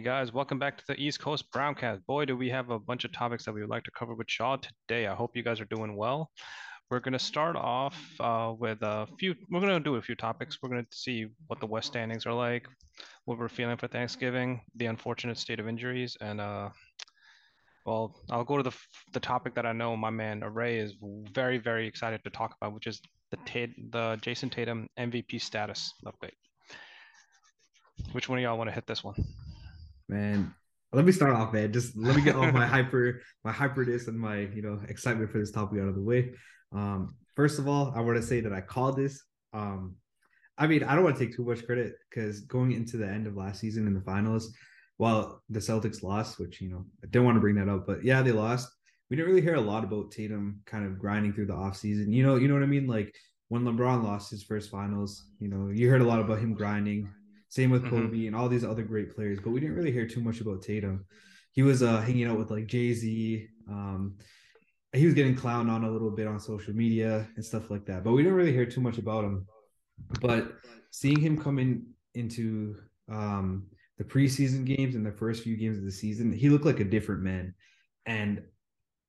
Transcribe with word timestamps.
guys, 0.00 0.32
welcome 0.32 0.58
back 0.58 0.78
to 0.78 0.84
the 0.88 0.98
East 0.98 1.20
Coast 1.20 1.44
Browncast. 1.52 2.06
Boy, 2.06 2.24
do 2.24 2.34
we 2.34 2.48
have 2.48 2.70
a 2.70 2.78
bunch 2.78 3.04
of 3.04 3.12
topics 3.12 3.44
that 3.44 3.52
we 3.52 3.60
would 3.60 3.68
like 3.68 3.82
to 3.84 3.90
cover 3.90 4.14
with 4.14 4.30
Shaw 4.30 4.56
today. 4.56 5.06
I 5.06 5.14
hope 5.14 5.36
you 5.36 5.42
guys 5.42 5.60
are 5.60 5.66
doing 5.66 5.94
well. 5.94 6.30
We're 6.90 7.00
going 7.00 7.12
to 7.12 7.18
start 7.18 7.54
off 7.54 8.02
uh, 8.18 8.54
with 8.58 8.78
a 8.80 9.06
few, 9.18 9.34
we're 9.50 9.60
going 9.60 9.74
to 9.74 9.80
do 9.80 9.96
a 9.96 10.02
few 10.02 10.14
topics. 10.14 10.56
We're 10.62 10.70
going 10.70 10.86
to 10.90 10.96
see 10.96 11.26
what 11.48 11.60
the 11.60 11.66
West 11.66 11.88
standings 11.88 12.24
are 12.24 12.32
like, 12.32 12.66
what 13.26 13.38
we're 13.38 13.50
feeling 13.50 13.76
for 13.76 13.88
Thanksgiving, 13.88 14.62
the 14.74 14.86
unfortunate 14.86 15.36
state 15.36 15.60
of 15.60 15.68
injuries, 15.68 16.16
and 16.22 16.40
uh, 16.40 16.70
well, 17.84 18.16
I'll 18.30 18.44
go 18.44 18.56
to 18.56 18.62
the 18.62 18.76
the 19.12 19.20
topic 19.20 19.54
that 19.54 19.66
I 19.66 19.72
know 19.72 19.96
my 19.96 20.10
man 20.10 20.42
Aray 20.42 20.78
is 20.78 20.94
very, 21.32 21.58
very 21.58 21.86
excited 21.86 22.22
to 22.24 22.30
talk 22.30 22.56
about, 22.60 22.72
which 22.72 22.86
is 22.86 23.02
the 23.30 23.38
Tate, 23.44 23.92
the 23.92 24.18
Jayson 24.22 24.50
Tatum 24.50 24.88
MVP 24.98 25.42
status 25.42 25.92
update. 26.06 26.36
Which 28.12 28.30
one 28.30 28.38
of 28.38 28.42
y'all 28.42 28.56
want 28.56 28.68
to 28.68 28.74
hit 28.74 28.86
this 28.86 29.04
one? 29.04 29.14
Man, 30.10 30.52
let 30.92 31.04
me 31.04 31.12
start 31.12 31.34
off, 31.34 31.52
man. 31.52 31.72
Just 31.72 31.96
let 31.96 32.16
me 32.16 32.22
get 32.22 32.34
all 32.34 32.50
my 32.50 32.66
hyper, 32.74 33.22
my 33.44 33.52
hyperness 33.52 34.08
and 34.08 34.18
my 34.18 34.40
you 34.40 34.60
know 34.60 34.80
excitement 34.88 35.30
for 35.30 35.38
this 35.38 35.52
topic 35.52 35.80
out 35.80 35.88
of 35.88 35.94
the 35.94 36.02
way. 36.02 36.32
Um, 36.72 37.14
first 37.36 37.60
of 37.60 37.68
all, 37.68 37.92
I 37.94 38.00
want 38.00 38.16
to 38.16 38.22
say 38.22 38.40
that 38.40 38.52
I 38.52 38.60
called 38.60 38.96
this. 38.96 39.22
Um, 39.52 39.94
I 40.58 40.66
mean, 40.66 40.82
I 40.82 40.96
don't 40.96 41.04
want 41.04 41.16
to 41.16 41.24
take 41.24 41.36
too 41.36 41.44
much 41.44 41.64
credit 41.64 41.94
because 42.10 42.40
going 42.40 42.72
into 42.72 42.96
the 42.96 43.06
end 43.06 43.28
of 43.28 43.36
last 43.36 43.60
season 43.60 43.86
in 43.86 43.94
the 43.94 44.00
finals, 44.00 44.52
while 44.96 45.42
the 45.48 45.60
Celtics 45.60 46.02
lost, 46.02 46.40
which 46.40 46.60
you 46.60 46.70
know 46.70 46.84
I 47.04 47.06
didn't 47.06 47.24
want 47.24 47.36
to 47.36 47.40
bring 47.40 47.54
that 47.54 47.68
up, 47.68 47.86
but 47.86 48.04
yeah, 48.04 48.20
they 48.20 48.32
lost. 48.32 48.68
We 49.10 49.16
didn't 49.16 49.30
really 49.30 49.42
hear 49.42 49.54
a 49.54 49.60
lot 49.60 49.84
about 49.84 50.10
Tatum 50.10 50.60
kind 50.66 50.84
of 50.84 50.98
grinding 50.98 51.34
through 51.34 51.46
the 51.46 51.52
offseason. 51.52 52.12
You 52.12 52.24
know, 52.24 52.34
you 52.34 52.48
know 52.48 52.54
what 52.54 52.64
I 52.64 52.66
mean? 52.66 52.88
Like 52.88 53.14
when 53.48 53.62
LeBron 53.62 54.02
lost 54.02 54.30
his 54.30 54.42
first 54.42 54.70
finals, 54.70 55.24
you 55.38 55.48
know, 55.48 55.70
you 55.72 55.88
heard 55.88 56.00
a 56.00 56.06
lot 56.06 56.20
about 56.20 56.40
him 56.40 56.54
grinding, 56.54 57.08
same 57.50 57.70
with 57.70 57.82
mm-hmm. 57.82 57.90
Kobe 57.90 58.16
mm-hmm. 58.16 58.26
and 58.28 58.36
all 58.36 58.48
these 58.48 58.64
other 58.64 58.84
great 58.84 59.14
players, 59.14 59.40
but 59.40 59.50
we 59.50 59.60
didn't 59.60 59.74
really 59.74 59.92
hear 59.92 60.06
too 60.06 60.22
much 60.22 60.40
about 60.40 60.62
Tatum. 60.62 61.04
He 61.52 61.62
was 61.62 61.82
uh, 61.82 62.00
hanging 62.00 62.26
out 62.26 62.38
with 62.38 62.50
like 62.50 62.68
Jay 62.68 62.94
Z. 62.94 63.48
Um, 63.68 64.14
he 64.92 65.04
was 65.04 65.14
getting 65.14 65.34
clowned 65.34 65.68
on 65.68 65.82
a 65.82 65.90
little 65.90 66.12
bit 66.12 66.28
on 66.28 66.38
social 66.38 66.74
media 66.74 67.28
and 67.34 67.44
stuff 67.44 67.68
like 67.68 67.84
that, 67.86 68.04
but 68.04 68.12
we 68.12 68.22
didn't 68.22 68.38
really 68.38 68.52
hear 68.52 68.66
too 68.66 68.80
much 68.80 68.98
about 68.98 69.24
him. 69.24 69.46
But 70.20 70.52
seeing 70.92 71.20
him 71.20 71.42
come 71.42 71.58
in 71.58 71.86
into 72.14 72.76
um, 73.10 73.66
the 73.98 74.04
preseason 74.04 74.64
games 74.64 74.94
and 74.94 75.04
the 75.04 75.12
first 75.12 75.42
few 75.42 75.56
games 75.56 75.76
of 75.76 75.84
the 75.84 75.92
season, 75.92 76.32
he 76.32 76.50
looked 76.50 76.64
like 76.64 76.80
a 76.80 76.84
different 76.84 77.22
man, 77.22 77.54
and 78.06 78.42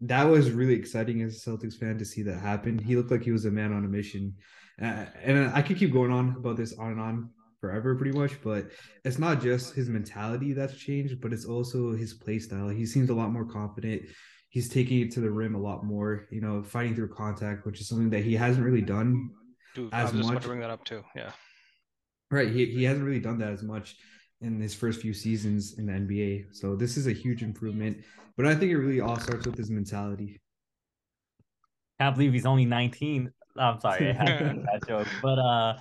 that 0.02 0.24
was 0.24 0.50
really 0.50 0.74
exciting 0.74 1.22
as 1.22 1.36
a 1.36 1.50
Celtics 1.50 1.76
fan 1.76 2.00
to 2.00 2.06
see 2.06 2.24
that 2.24 2.40
happen. 2.40 2.80
He 2.80 2.96
looked 2.96 3.12
like 3.12 3.24
he 3.24 3.32
was 3.32 3.46
a 3.46 3.52
man 3.52 3.72
on 3.72 3.86
a 3.86 3.88
mission, 3.88 4.34
uh, 4.82 5.06
and 5.22 5.52
I 5.52 5.62
could 5.62 5.78
keep 5.78 5.94
going 5.94 6.12
on 6.12 6.38
about 6.38 6.58
this 6.58 6.74
on 6.74 6.94
and 6.94 7.00
on 7.00 7.30
forever 7.62 7.96
pretty 7.96 8.18
much 8.18 8.42
but 8.42 8.66
it's 9.06 9.20
not 9.20 9.40
just 9.42 9.74
his 9.76 9.88
mentality 9.88 10.52
that's 10.52 10.76
changed 10.76 11.22
but 11.22 11.32
it's 11.32 11.46
also 11.46 11.94
his 11.96 12.14
play 12.14 12.40
style. 12.40 12.68
He 12.68 12.86
seems 12.86 13.10
a 13.10 13.14
lot 13.14 13.32
more 13.32 13.46
confident. 13.46 14.02
He's 14.50 14.68
taking 14.68 15.00
it 15.00 15.12
to 15.12 15.22
the 15.22 15.30
rim 15.32 15.56
a 15.56 15.60
lot 15.60 15.86
more 15.86 16.28
you 16.32 16.42
know 16.42 16.64
fighting 16.64 16.96
through 16.96 17.10
contact 17.10 17.66
which 17.66 17.80
is 17.80 17.88
something 17.88 18.10
that 18.10 18.24
he 18.26 18.36
hasn't 18.36 18.66
really 18.66 18.82
done 18.82 19.30
Dude, 19.76 19.94
as 19.94 20.10
I 20.10 20.12
was 20.12 20.12
just 20.14 20.34
much. 20.34 20.42
to 20.42 20.48
bring 20.50 20.60
that 20.60 20.70
up 20.70 20.84
too. 20.84 21.04
Yeah. 21.16 21.32
Right. 22.30 22.50
He, 22.50 22.66
he 22.66 22.84
hasn't 22.84 23.06
really 23.06 23.20
done 23.20 23.38
that 23.40 23.52
as 23.52 23.64
much 23.64 23.96
in 24.42 24.60
his 24.60 24.74
first 24.74 25.02
few 25.02 25.14
seasons 25.14 25.78
in 25.78 25.86
the 25.86 25.94
nba 25.94 26.46
so 26.52 26.76
this 26.76 26.98
is 26.98 27.06
a 27.06 27.12
huge 27.14 27.44
improvement 27.44 27.98
but 28.36 28.48
i 28.48 28.56
think 28.56 28.72
it 28.72 28.78
really 28.78 29.00
all 29.00 29.20
starts 29.20 29.46
with 29.46 29.56
his 29.56 29.70
mentality. 29.70 30.42
I 32.00 32.06
can't 32.06 32.16
believe 32.16 32.34
he's 32.34 32.48
only 32.48 32.66
19 32.66 33.32
i'm 33.58 33.80
sorry. 33.80 34.10
I 34.20 34.30
had 34.30 34.64
that 34.64 34.88
joke. 34.88 35.08
But 35.22 35.38
uh 35.38 35.76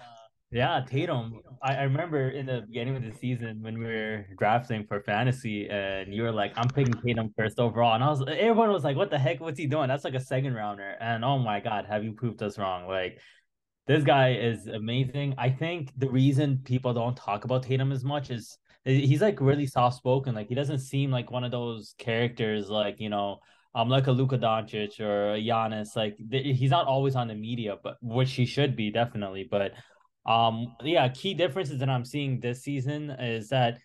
yeah, 0.52 0.80
Tatum. 0.88 1.40
I, 1.62 1.76
I 1.76 1.82
remember 1.82 2.30
in 2.30 2.46
the 2.46 2.62
beginning 2.66 2.96
of 2.96 3.02
the 3.02 3.12
season 3.12 3.62
when 3.62 3.78
we 3.78 3.84
were 3.84 4.26
drafting 4.36 4.84
for 4.86 5.00
fantasy, 5.00 5.68
and 5.68 6.12
you 6.12 6.22
were 6.22 6.32
like, 6.32 6.52
"I'm 6.56 6.68
picking 6.68 6.94
Tatum 6.94 7.32
first 7.36 7.60
overall," 7.60 7.94
and 7.94 8.02
I 8.02 8.08
was, 8.08 8.22
everyone 8.26 8.72
was 8.72 8.82
like, 8.82 8.96
"What 8.96 9.10
the 9.10 9.18
heck? 9.18 9.40
What's 9.40 9.58
he 9.58 9.66
doing? 9.66 9.88
That's 9.88 10.04
like 10.04 10.14
a 10.14 10.20
second 10.20 10.54
rounder." 10.54 10.96
And 11.00 11.24
oh 11.24 11.38
my 11.38 11.60
god, 11.60 11.86
have 11.86 12.02
you 12.02 12.12
proved 12.12 12.42
us 12.42 12.58
wrong? 12.58 12.88
Like, 12.88 13.20
this 13.86 14.02
guy 14.02 14.32
is 14.34 14.66
amazing. 14.66 15.34
I 15.38 15.50
think 15.50 15.92
the 15.96 16.10
reason 16.10 16.60
people 16.64 16.94
don't 16.94 17.16
talk 17.16 17.44
about 17.44 17.62
Tatum 17.62 17.92
as 17.92 18.04
much 18.04 18.30
is 18.30 18.58
he's 18.84 19.20
like 19.20 19.40
really 19.40 19.66
soft 19.66 19.96
spoken. 19.98 20.34
Like 20.34 20.48
he 20.48 20.54
doesn't 20.56 20.80
seem 20.80 21.12
like 21.12 21.30
one 21.30 21.44
of 21.44 21.52
those 21.52 21.94
characters, 21.98 22.68
like 22.68 22.98
you 22.98 23.08
know, 23.08 23.38
um, 23.74 23.88
like 23.88 24.08
a 24.08 24.12
Luka 24.12 24.38
Doncic 24.38 24.98
or 25.00 25.34
a 25.34 25.38
Giannis. 25.40 25.94
Like 25.94 26.16
th- 26.30 26.58
he's 26.58 26.70
not 26.70 26.86
always 26.86 27.14
on 27.14 27.28
the 27.28 27.34
media, 27.36 27.76
but 27.82 27.98
which 28.02 28.32
he 28.32 28.46
should 28.46 28.74
be 28.74 28.90
definitely. 28.90 29.46
But 29.48 29.74
um, 30.30 30.76
yeah, 30.84 31.08
key 31.08 31.34
differences 31.34 31.80
that 31.80 31.90
I'm 31.90 32.04
seeing 32.04 32.38
this 32.38 32.62
season 32.62 33.10
is 33.10 33.48
that 33.48 33.78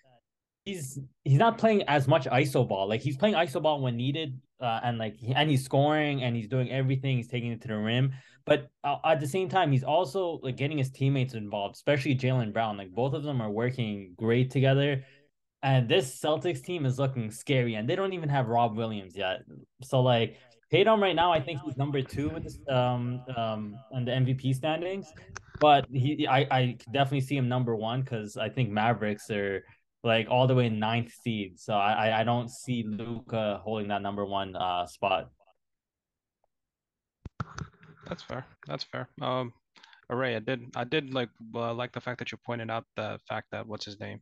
he's 0.63 0.99
he's 1.23 1.39
not 1.39 1.57
playing 1.57 1.83
as 1.83 2.07
much 2.07 2.25
iso 2.25 2.67
ball. 2.67 2.87
Like 2.87 3.01
he's 3.01 3.17
playing 3.17 3.33
iso 3.33 3.61
ball 3.61 3.81
when 3.81 3.97
needed, 3.97 4.39
uh, 4.61 4.79
and 4.83 4.99
like 4.99 5.15
and 5.35 5.49
he's 5.49 5.65
scoring 5.65 6.21
and 6.21 6.35
he's 6.35 6.47
doing 6.47 6.69
everything. 6.69 7.17
He's 7.17 7.29
taking 7.29 7.51
it 7.51 7.61
to 7.63 7.67
the 7.67 7.77
rim, 7.77 8.13
but 8.45 8.67
uh, 8.83 8.97
at 9.03 9.19
the 9.19 9.27
same 9.27 9.49
time, 9.49 9.71
he's 9.71 9.83
also 9.83 10.39
like 10.43 10.55
getting 10.55 10.77
his 10.77 10.91
teammates 10.91 11.33
involved, 11.33 11.75
especially 11.75 12.15
Jaylen 12.15 12.53
Brown. 12.53 12.77
Like 12.77 12.91
both 12.91 13.15
of 13.15 13.23
them 13.23 13.41
are 13.41 13.49
working 13.49 14.13
great 14.15 14.51
together. 14.51 15.03
And 15.63 15.89
this 15.89 16.21
Celtics 16.21 16.63
team 16.63 16.85
is 16.85 16.99
looking 16.99 17.31
scary, 17.31 17.73
and 17.73 17.89
they 17.89 17.95
don't 17.95 18.13
even 18.13 18.29
have 18.29 18.49
Rob 18.49 18.77
Williams 18.77 19.17
yet. 19.17 19.41
So 19.81 19.99
like 19.99 20.37
Tatum 20.69 21.01
right 21.01 21.15
now, 21.15 21.31
I 21.31 21.39
think 21.39 21.61
he's 21.65 21.75
number 21.75 22.03
two 22.03 22.29
this, 22.43 22.59
um 22.69 23.23
um 23.35 23.75
in 23.93 24.05
the 24.05 24.11
MVP 24.11 24.53
standings 24.53 25.11
but 25.59 25.85
he 25.91 26.27
I 26.27 26.39
I 26.51 26.77
definitely 26.91 27.21
see 27.21 27.37
him 27.37 27.47
number 27.47 27.75
one 27.75 28.01
because 28.01 28.37
I 28.37 28.49
think 28.49 28.69
Mavericks 28.69 29.29
are 29.29 29.63
like 30.03 30.27
all 30.29 30.47
the 30.47 30.55
way 30.55 30.67
in 30.67 30.79
ninth 30.79 31.13
seed. 31.23 31.59
So 31.59 31.73
I 31.73 32.21
I 32.21 32.23
don't 32.23 32.49
see 32.49 32.83
Luka 32.87 33.61
holding 33.63 33.87
that 33.89 34.01
number 34.01 34.25
one 34.25 34.55
uh 34.55 34.85
spot. 34.85 35.29
That's 38.07 38.23
fair. 38.23 38.45
That's 38.67 38.83
fair. 38.83 39.09
Um, 39.21 39.51
Aray, 40.11 40.35
I 40.35 40.39
did 40.39 40.61
I 40.75 40.83
did 40.83 41.13
like 41.13 41.29
uh, 41.55 41.73
like 41.73 41.91
the 41.91 42.01
fact 42.01 42.19
that 42.19 42.31
you 42.31 42.37
pointed 42.45 42.69
out 42.69 42.85
the 42.95 43.19
fact 43.27 43.47
that 43.51 43.65
what's 43.65 43.85
his 43.85 43.99
name, 43.99 44.21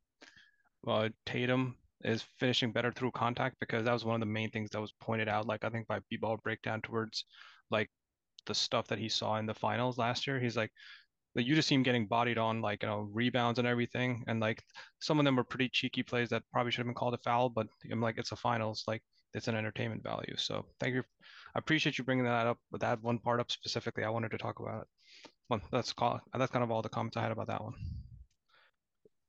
uh, 0.88 1.10
Tatum 1.26 1.76
is 2.04 2.24
finishing 2.40 2.72
better 2.72 2.92
through 2.92 3.12
contact 3.12 3.58
because 3.60 3.86
that 3.86 3.94
was 3.94 4.06
one 4.06 4.16
of 4.16 4.20
the 4.20 4.34
main 4.34 4.50
things 4.52 4.70
that 4.72 4.82
was 4.82 4.94
pointed 5.00 5.28
out. 5.28 5.48
Like 5.48 5.64
I 5.64 5.70
think 5.70 5.88
by 5.88 6.00
B-ball 6.10 6.38
breakdown 6.44 6.82
towards 6.82 7.26
like 7.72 7.90
the 8.46 8.54
stuff 8.54 8.88
that 8.88 9.00
he 9.00 9.10
saw 9.10 9.38
in 9.38 9.46
the 9.46 9.54
finals 9.54 9.98
last 9.98 10.28
year. 10.28 10.40
He's 10.40 10.58
like, 10.58 10.72
you 11.36 11.56
just 11.56 11.68
see 11.68 11.76
him 11.76 11.84
getting 11.84 12.06
bodied 12.06 12.38
on 12.38 12.62
like 12.62 12.84
you 12.84 12.90
know 12.90 13.10
rebounds 13.12 13.60
and 13.60 13.68
everything 13.68 14.24
and 14.28 14.40
like 14.40 14.62
some 15.00 15.20
of 15.20 15.26
them 15.26 15.36
were 15.36 15.44
pretty 15.44 15.70
cheeky 15.70 16.04
plays 16.04 16.30
that 16.30 16.44
probably 16.52 16.72
should 16.72 16.80
have 16.80 16.88
been 16.88 16.94
called 16.94 17.14
a 17.14 17.18
foul 17.18 17.50
but 17.50 17.68
i'm 17.92 18.02
like 18.02 18.18
it's 18.18 18.32
a 18.32 18.36
finals 18.36 18.84
like 18.88 19.02
it's 19.34 19.48
an 19.48 19.56
entertainment 19.56 20.04
value. 20.04 20.36
So 20.38 20.66
thank 20.80 20.96
you. 20.96 21.04
I 21.56 21.60
appreciate 21.60 21.98
you 21.98 22.04
bringing 22.04 22.26
that 22.26 22.48
up 22.48 22.58
but 22.72 22.82
that 22.82 23.02
one 23.02 23.20
part 23.20 23.40
up 23.40 23.52
specifically 23.52 24.04
i 24.04 24.10
wanted 24.10 24.32
to 24.32 24.38
talk 24.38 24.60
about 24.60 24.82
it. 24.82 24.88
well 25.50 25.62
that's 25.72 25.94
call 25.94 26.20
that's 26.34 26.52
kind 26.52 26.64
of 26.64 26.72
all 26.72 26.82
the 26.82 26.90
comments 26.90 27.18
i 27.18 27.22
had 27.22 27.32
about 27.32 27.48
that 27.48 27.64
one. 27.64 27.74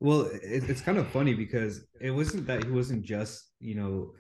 Well 0.01 0.23
it, 0.23 0.69
it's 0.69 0.81
kind 0.81 0.99
of 0.99 1.09
funny 1.09 1.35
because 1.35 1.87
it 2.01 2.11
wasn't 2.11 2.47
that 2.47 2.65
he 2.65 2.71
wasn't 2.71 3.05
just 3.05 3.51
you 3.61 3.75
know 3.75 4.13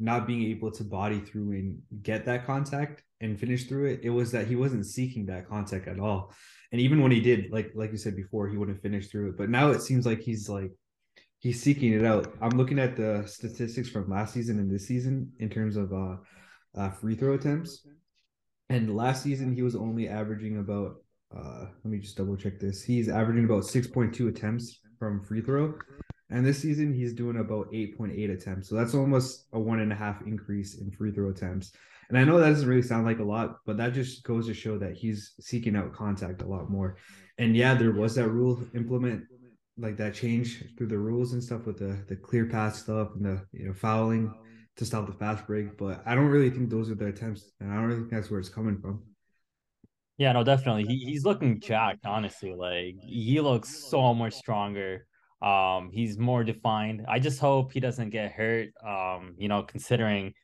not 0.00 0.26
being 0.26 0.42
able 0.42 0.70
to 0.70 0.82
body 0.82 1.20
through 1.20 1.52
and 1.52 1.78
get 2.02 2.24
that 2.24 2.46
contact 2.46 3.02
and 3.20 3.38
finish 3.38 3.64
through 3.64 3.86
it 3.86 4.00
it 4.02 4.10
was 4.10 4.32
that 4.32 4.46
he 4.46 4.56
wasn't 4.56 4.84
seeking 4.84 5.26
that 5.26 5.48
contact 5.48 5.86
at 5.86 6.00
all 6.00 6.32
and 6.72 6.80
even 6.80 7.02
when 7.02 7.10
he 7.10 7.20
did, 7.20 7.50
like 7.50 7.72
like 7.74 7.90
you 7.90 7.98
said 7.98 8.16
before, 8.16 8.48
he 8.48 8.56
wouldn't 8.56 8.82
finish 8.82 9.08
through 9.08 9.30
it. 9.30 9.36
But 9.36 9.50
now 9.50 9.70
it 9.70 9.82
seems 9.82 10.06
like 10.06 10.20
he's 10.20 10.48
like 10.48 10.70
he's 11.38 11.60
seeking 11.60 11.92
it 11.92 12.04
out. 12.04 12.32
I'm 12.40 12.56
looking 12.56 12.78
at 12.78 12.96
the 12.96 13.24
statistics 13.26 13.88
from 13.88 14.08
last 14.08 14.34
season 14.34 14.58
and 14.58 14.70
this 14.70 14.86
season 14.86 15.32
in 15.38 15.48
terms 15.48 15.76
of 15.76 15.92
uh, 15.92 16.16
uh 16.76 16.90
free 16.90 17.16
throw 17.16 17.34
attempts. 17.34 17.86
And 18.68 18.94
last 18.94 19.24
season 19.24 19.52
he 19.52 19.62
was 19.62 19.74
only 19.74 20.08
averaging 20.08 20.58
about 20.58 20.96
uh 21.36 21.66
let 21.82 21.90
me 21.90 21.98
just 21.98 22.16
double 22.16 22.36
check 22.36 22.60
this. 22.60 22.84
He's 22.84 23.08
averaging 23.08 23.46
about 23.46 23.64
6.2 23.64 24.28
attempts 24.28 24.78
from 24.98 25.24
free 25.24 25.40
throw. 25.40 25.74
And 26.30 26.46
this 26.46 26.60
season 26.60 26.94
he's 26.94 27.12
doing 27.12 27.38
about 27.38 27.72
8.8 27.72 28.32
attempts. 28.32 28.68
So 28.68 28.76
that's 28.76 28.94
almost 28.94 29.46
a 29.52 29.58
one 29.58 29.80
and 29.80 29.92
a 29.92 29.96
half 29.96 30.22
increase 30.26 30.76
in 30.76 30.90
free 30.90 31.12
throw 31.12 31.30
attempts. 31.30 31.72
And 32.08 32.18
I 32.18 32.24
know 32.24 32.38
that 32.38 32.48
doesn't 32.48 32.68
really 32.68 32.82
sound 32.82 33.06
like 33.06 33.20
a 33.20 33.24
lot, 33.24 33.58
but 33.66 33.76
that 33.76 33.94
just 33.94 34.24
goes 34.24 34.46
to 34.46 34.54
show 34.54 34.78
that 34.78 34.96
he's 34.96 35.32
seeking 35.40 35.76
out 35.76 35.92
contact 35.92 36.42
a 36.42 36.46
lot 36.46 36.70
more. 36.70 36.96
And 37.38 37.56
yeah, 37.56 37.74
there 37.74 37.92
was 37.92 38.14
that 38.16 38.28
rule 38.28 38.62
implement 38.74 39.24
like 39.78 39.96
that 39.96 40.14
change 40.14 40.64
through 40.76 40.88
the 40.88 40.98
rules 40.98 41.32
and 41.32 41.42
stuff 41.42 41.66
with 41.66 41.78
the 41.78 41.96
the 42.08 42.16
clear 42.16 42.46
pass 42.46 42.82
stuff 42.82 43.10
and 43.14 43.24
the 43.24 43.46
you 43.52 43.66
know 43.68 43.72
fouling 43.72 44.34
to 44.76 44.84
stop 44.84 45.06
the 45.06 45.12
fast 45.12 45.46
break. 45.46 45.78
But 45.78 46.02
I 46.04 46.14
don't 46.14 46.26
really 46.26 46.50
think 46.50 46.68
those 46.68 46.90
are 46.90 46.94
the 46.94 47.06
attempts, 47.06 47.52
and 47.60 47.70
I 47.70 47.76
don't 47.76 47.84
really 47.84 48.00
think 48.00 48.10
that's 48.10 48.30
where 48.30 48.40
it's 48.40 48.48
coming 48.48 48.78
from. 48.80 49.02
Yeah, 50.18 50.32
no, 50.32 50.44
definitely. 50.44 50.84
He, 50.84 50.98
he's 50.98 51.24
looking 51.24 51.60
jacked, 51.60 52.04
honestly. 52.04 52.54
Like 52.54 52.96
he 53.02 53.40
looks 53.40 53.88
so 53.88 54.12
much 54.12 54.34
stronger. 54.34 55.06
Um, 55.42 55.90
he's 55.92 56.18
more 56.18 56.44
defined. 56.44 57.04
I 57.08 57.18
just 57.18 57.40
hope 57.40 57.72
he 57.72 57.80
doesn't 57.80 58.10
get 58.10 58.32
hurt. 58.32 58.68
Um, 58.86 59.34
you 59.38 59.48
know, 59.48 59.62
considering 59.62 60.34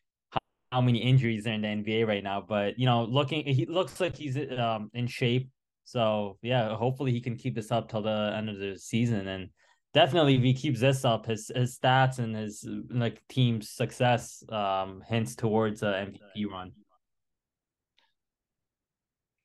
how 0.73 0.81
many 0.81 0.99
injuries 0.99 1.47
are 1.47 1.53
in 1.53 1.63
the 1.63 1.69
NBA 1.69 2.07
right 2.07 2.25
now. 2.25 2.45
But 2.47 2.79
you 2.79 2.87
know, 2.87 3.05
looking 3.05 3.45
he 3.45 3.67
looks 3.67 4.01
like 4.01 4.17
he's 4.17 4.37
um 4.59 4.91
in 4.95 5.07
shape. 5.07 5.49
So 5.85 6.39
yeah, 6.43 6.75
hopefully 6.75 7.13
he 7.13 7.21
can 7.21 7.37
keep 7.37 7.55
this 7.55 7.71
up 7.71 7.89
till 7.89 8.03
the 8.03 8.35
end 8.37 8.49
of 8.49 8.59
the 8.59 8.77
season. 8.77 9.29
And 9.29 9.51
definitely 9.95 10.37
if 10.37 10.43
he 10.43 10.55
keeps 10.55 10.81
this 10.81 11.05
up, 11.05 11.27
his 11.27 11.51
his 11.55 11.79
stats 11.79 12.19
and 12.19 12.35
his 12.35 12.67
like 12.91 13.23
team's 13.29 13.71
success 13.71 14.43
um 14.51 15.03
hints 15.07 15.37
towards 15.37 15.83
a 15.83 15.87
MVP 15.87 16.51
run. 16.51 16.73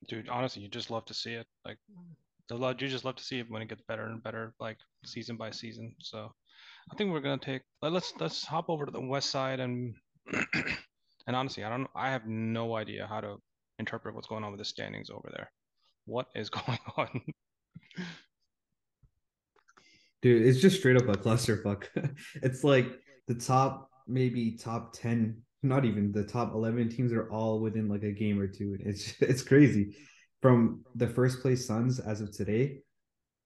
Dude, 0.08 0.30
honestly, 0.30 0.64
you 0.64 0.68
just 0.68 0.90
love 0.90 1.06
to 1.06 1.14
see 1.14 1.34
it. 1.34 1.48
Like 1.64 1.78
the 2.48 2.58
you 2.58 2.88
just 2.88 3.06
love 3.06 3.16
to 3.16 3.24
see 3.24 3.40
it 3.40 3.50
when 3.50 3.62
it 3.62 3.70
gets 3.70 3.82
better 3.88 4.06
and 4.06 4.24
better, 4.24 4.54
like 4.60 4.78
season 5.06 5.38
by 5.38 5.52
season. 5.52 5.96
So 6.00 6.32
I 6.92 6.96
think 6.96 7.12
we're 7.12 7.22
gonna 7.22 7.38
take 7.38 7.62
let's 7.82 8.14
let's 8.20 8.46
hop 8.46 8.70
over 8.70 8.86
to 8.86 8.92
the 8.92 9.02
west 9.02 9.30
side 9.30 9.60
and 9.60 9.96
and 11.28 11.36
honestly, 11.36 11.64
I 11.64 11.70
don't 11.70 11.88
I 11.96 12.12
have 12.12 12.28
no 12.28 12.76
idea 12.76 13.08
how 13.08 13.22
to 13.22 13.38
interpret 13.80 14.16
what's 14.16 14.28
going 14.28 14.44
on 14.44 14.52
with 14.52 14.60
the 14.60 14.66
standings 14.66 15.10
over 15.10 15.30
there. 15.32 15.52
What 16.06 16.28
is 16.36 16.50
going 16.50 16.80
on? 16.98 17.22
Dude, 20.22 20.46
it's 20.46 20.62
just 20.62 20.78
straight 20.78 20.98
up 20.98 21.08
a 21.08 21.14
clusterfuck. 21.14 21.86
it's 22.36 22.64
like 22.64 22.88
the 23.28 23.36
top 23.36 23.90
maybe 24.08 24.52
top 24.52 24.94
10, 24.94 25.42
not 25.64 25.86
even 25.86 26.12
the 26.12 26.24
top 26.24 26.54
11 26.54 26.90
teams 26.90 27.12
are 27.12 27.30
all 27.32 27.60
within 27.60 27.88
like 27.88 28.04
a 28.04 28.12
game 28.12 28.40
or 28.40 28.48
two. 28.48 28.78
It's 28.80 29.14
it's 29.22 29.44
crazy. 29.44 29.96
From 30.42 30.84
the 30.96 31.08
first 31.08 31.42
place 31.42 31.68
Suns 31.68 32.00
as 32.00 32.22
of 32.22 32.32
today 32.32 32.80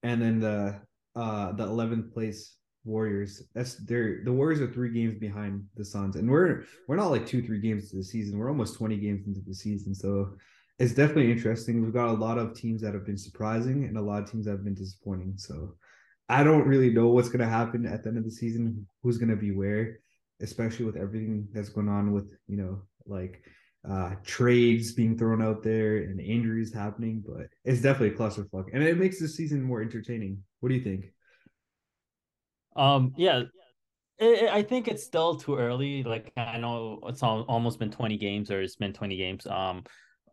and 0.04 0.22
then 0.22 0.40
the 0.40 0.80
uh 1.16 1.52
the 1.54 1.66
11th 1.66 2.14
place 2.14 2.58
Warriors. 2.86 3.42
That's 3.54 3.76
they're 3.76 4.24
the 4.24 4.32
Warriors 4.32 4.62
are 4.62 4.72
three 4.72 4.92
games 4.92 5.20
behind 5.20 5.64
the 5.76 5.84
Suns, 5.84 6.16
and 6.16 6.30
we're 6.30 6.66
we're 6.88 6.96
not 6.96 7.10
like 7.10 7.26
two 7.26 7.42
three 7.42 7.60
games 7.60 7.86
into 7.86 7.98
the 7.98 8.04
season. 8.04 8.38
We're 8.38 8.50
almost 8.50 8.78
twenty 8.78 8.98
games 8.98 9.26
into 9.28 9.42
the 9.42 9.56
season, 9.56 9.94
so 9.96 10.38
it's 10.78 10.94
definitely 10.94 11.32
interesting. 11.32 11.82
We've 11.82 11.94
got 11.94 12.10
a 12.10 12.14
lot 12.14 12.38
of 12.38 12.54
teams 12.54 12.82
that 12.82 12.94
have 12.94 13.06
been 13.06 13.18
surprising 13.18 13.86
and 13.86 13.98
a 13.98 14.02
lot 14.02 14.24
of 14.24 14.32
teams 14.32 14.46
that 14.46 14.52
have 14.52 14.64
been 14.64 14.76
disappointing. 14.76 15.34
So 15.38 15.76
I 16.30 16.44
don't 16.44 16.68
really 16.68 16.92
know 16.92 17.08
what's 17.08 17.30
going 17.30 17.40
to 17.40 17.48
happen 17.48 17.86
at 17.86 18.04
the 18.04 18.10
end 18.10 18.18
of 18.18 18.24
the 18.24 18.32
season, 18.32 18.86
who's 19.02 19.18
going 19.18 19.30
to 19.30 19.36
be 19.36 19.52
where, 19.52 20.00
especially 20.42 20.86
with 20.86 20.98
everything 20.98 21.48
that's 21.54 21.70
going 21.70 21.88
on 21.88 22.12
with, 22.12 22.26
you 22.48 22.58
know, 22.58 22.82
like 23.06 23.42
uh, 23.90 24.16
trades 24.24 24.94
being 24.94 25.18
thrown 25.18 25.42
out 25.42 25.64
there 25.64 25.98
and 25.98 26.20
injuries 26.20 26.74
happening. 26.74 27.24
But 27.26 27.48
it's 27.64 27.82
definitely 27.82 28.16
a 28.16 28.18
clusterfuck. 28.18 28.66
And 28.74 28.84
it 28.84 28.98
makes 28.98 29.20
the 29.20 29.28
season 29.28 29.62
more 29.62 29.82
entertaining. 29.82 30.44
What 30.60 30.70
do 30.70 30.76
you 30.76 30.84
think? 30.84 31.06
Um, 32.76 33.14
yeah, 33.16 33.44
it, 34.20 34.50
I 34.50 34.64
think 34.64 34.88
it's 34.88 35.04
still 35.04 35.36
too 35.36 35.56
early. 35.56 36.04
Like 36.04 36.32
I 36.36 36.58
know 36.58 37.00
it's 37.08 37.24
all, 37.24 37.42
almost 37.44 37.80
been 37.80 37.92
20 37.92 38.18
games 38.18 38.52
or 38.52 38.62
it's 38.62 38.76
been 38.76 38.94
20 38.94 39.18
games. 39.18 39.48
Um, 39.48 39.84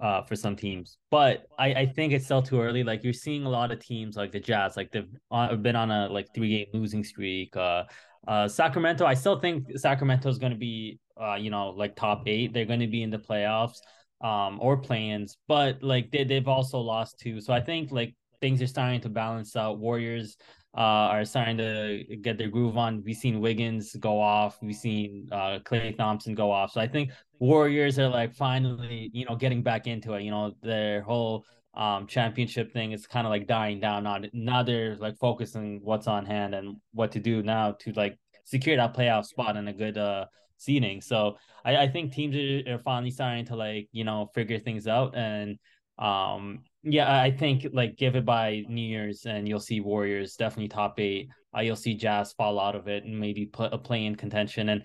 uh, 0.03 0.23
for 0.23 0.35
some 0.35 0.57
teams. 0.57 0.99
But 1.11 1.47
I, 1.59 1.75
I 1.75 1.87
think 1.87 2.13
it's 2.13 2.25
still 2.25 2.43
too 2.43 2.61
early. 2.61 2.83
Like 2.83 3.05
you're 3.05 3.13
seeing 3.13 3.45
a 3.45 3.49
lot 3.49 3.71
of 3.71 3.79
teams 3.79 4.17
like 4.17 4.33
the 4.33 4.41
Jazz, 4.41 4.77
like 4.77 4.91
they've 4.91 5.09
uh, 5.31 5.55
been 5.55 5.77
on 5.77 5.91
a 5.91 6.09
like 6.09 6.27
three 6.35 6.49
game 6.49 6.67
losing 6.75 7.05
streak. 7.05 7.57
Uh, 7.57 7.85
uh, 8.27 8.49
Sacramento, 8.49 9.07
I 9.07 9.15
still 9.15 9.39
think 9.39 9.79
Sacramento 9.79 10.29
is 10.29 10.39
going 10.39 10.53
to 10.53 10.59
be, 10.59 10.99
uh, 11.21 11.35
you 11.35 11.51
know, 11.51 11.71
like 11.71 11.97
top 11.97 12.23
eight. 12.27 12.53
They're 12.53 12.65
going 12.65 12.81
to 12.81 12.87
be 12.87 13.03
in 13.03 13.11
the 13.11 13.19
playoffs, 13.19 13.79
um, 14.23 14.59
or 14.61 14.77
plans. 14.77 15.37
But 15.49 15.83
like 15.83 16.11
they 16.11 16.25
they've 16.25 16.49
also 16.49 16.79
lost 16.79 17.19
two. 17.19 17.41
So 17.41 17.53
I 17.53 17.61
think 17.61 17.93
like 17.93 18.15
things 18.41 18.61
are 18.63 18.67
starting 18.67 19.01
to 19.03 19.09
balance 19.09 19.57
out. 19.57 19.79
Warriors 19.79 20.37
uh, 20.77 20.81
are 21.15 21.25
starting 21.25 21.59
to 21.59 22.05
get 22.23 22.39
their 22.39 22.49
groove 22.49 22.77
on. 22.77 23.03
We've 23.05 23.17
seen 23.17 23.41
Wiggins 23.41 23.95
go 23.97 24.21
off. 24.21 24.59
We've 24.63 24.75
seen 24.75 25.29
uh, 25.31 25.59
Klay 25.65 25.97
Thompson 25.97 26.35
go 26.35 26.51
off. 26.51 26.73
So 26.73 26.81
I 26.81 26.89
think 26.89 27.11
Warriors 27.39 27.99
are 27.99 28.09
like 28.09 28.35
finally, 28.35 29.11
you 29.13 29.27
know, 29.27 29.37
getting 29.37 29.63
back 29.63 29.87
into 29.87 30.15
it. 30.15 30.23
You 30.23 30.31
know, 30.31 30.55
their 30.63 31.03
whole 31.03 31.45
um 31.75 32.07
championship 32.07 32.71
thing 32.71 32.93
is 32.93 33.07
kind 33.07 33.27
of 33.27 33.31
like 33.31 33.47
dying 33.47 33.81
down. 33.81 34.05
Now, 34.05 34.21
now 34.33 34.63
they're 34.63 34.97
like 34.97 35.17
focusing 35.19 35.81
what's 35.83 36.07
on 36.07 36.27
hand 36.27 36.55
and 36.55 36.77
what 36.93 37.13
to 37.13 37.21
do 37.21 37.43
now 37.43 37.73
to 37.81 37.93
like 37.93 38.19
secure 38.45 38.77
that 38.77 38.95
playoff 38.95 39.25
spot 39.25 39.57
and 39.57 39.69
a 39.69 39.73
good 39.73 39.97
uh 39.97 40.27
seeding. 40.63 41.01
So 41.01 41.37
I, 41.65 41.77
I 41.77 41.89
think 41.89 42.13
teams 42.13 42.37
are, 42.37 42.75
are 42.75 42.83
finally 42.83 43.11
starting 43.11 43.45
to 43.47 43.57
like, 43.57 43.89
you 43.93 44.05
know, 44.05 44.31
figure 44.35 44.59
things 44.59 44.87
out 44.87 45.17
and 45.17 45.59
um 45.99 46.61
yeah, 46.85 47.21
I 47.21 47.31
think 47.31 47.67
like 47.73 47.97
give 47.97 48.17
it 48.17 48.25
by 48.25 48.65
New 48.69 48.83
Year's 48.83 49.25
and 49.25 49.47
you'll 49.47 49.61
see 49.61 49.81
Warriors 49.81 50.35
definitely 50.35 50.69
top 50.69 50.99
eight. 50.99 51.29
Uh, 51.57 51.61
you'll 51.61 51.77
see 51.77 51.95
Jazz 51.95 52.33
fall 52.33 52.59
out 52.59 52.75
of 52.75 52.89
it 52.89 53.05
and 53.05 53.21
maybe 53.21 53.47
put 53.47 53.73
a 53.73 53.79
play 53.79 54.05
in 54.05 54.17
contention. 54.17 54.69
And 54.71 54.83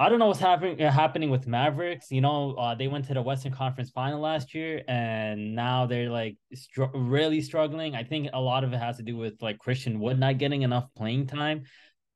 I 0.00 0.08
don't 0.08 0.18
know 0.18 0.28
what's 0.28 0.40
happening 0.40 0.82
uh, 0.82 0.90
happening 0.90 1.28
with 1.28 1.46
Mavericks. 1.46 2.10
You 2.10 2.22
know, 2.22 2.54
uh, 2.54 2.74
they 2.74 2.88
went 2.88 3.04
to 3.08 3.14
the 3.14 3.20
Western 3.20 3.52
Conference 3.52 3.90
Final 3.90 4.18
last 4.18 4.54
year, 4.54 4.82
and 4.88 5.54
now 5.54 5.84
they're 5.84 6.08
like 6.08 6.38
str- 6.54 6.84
really 6.94 7.42
struggling. 7.42 7.94
I 7.94 8.04
think 8.04 8.30
a 8.32 8.40
lot 8.40 8.64
of 8.64 8.72
it 8.72 8.78
has 8.78 8.96
to 8.96 9.02
do 9.02 9.18
with 9.18 9.34
like 9.42 9.58
Christian 9.58 10.00
Wood 10.00 10.18
not 10.18 10.38
getting 10.38 10.62
enough 10.62 10.86
playing 10.96 11.26
time. 11.26 11.64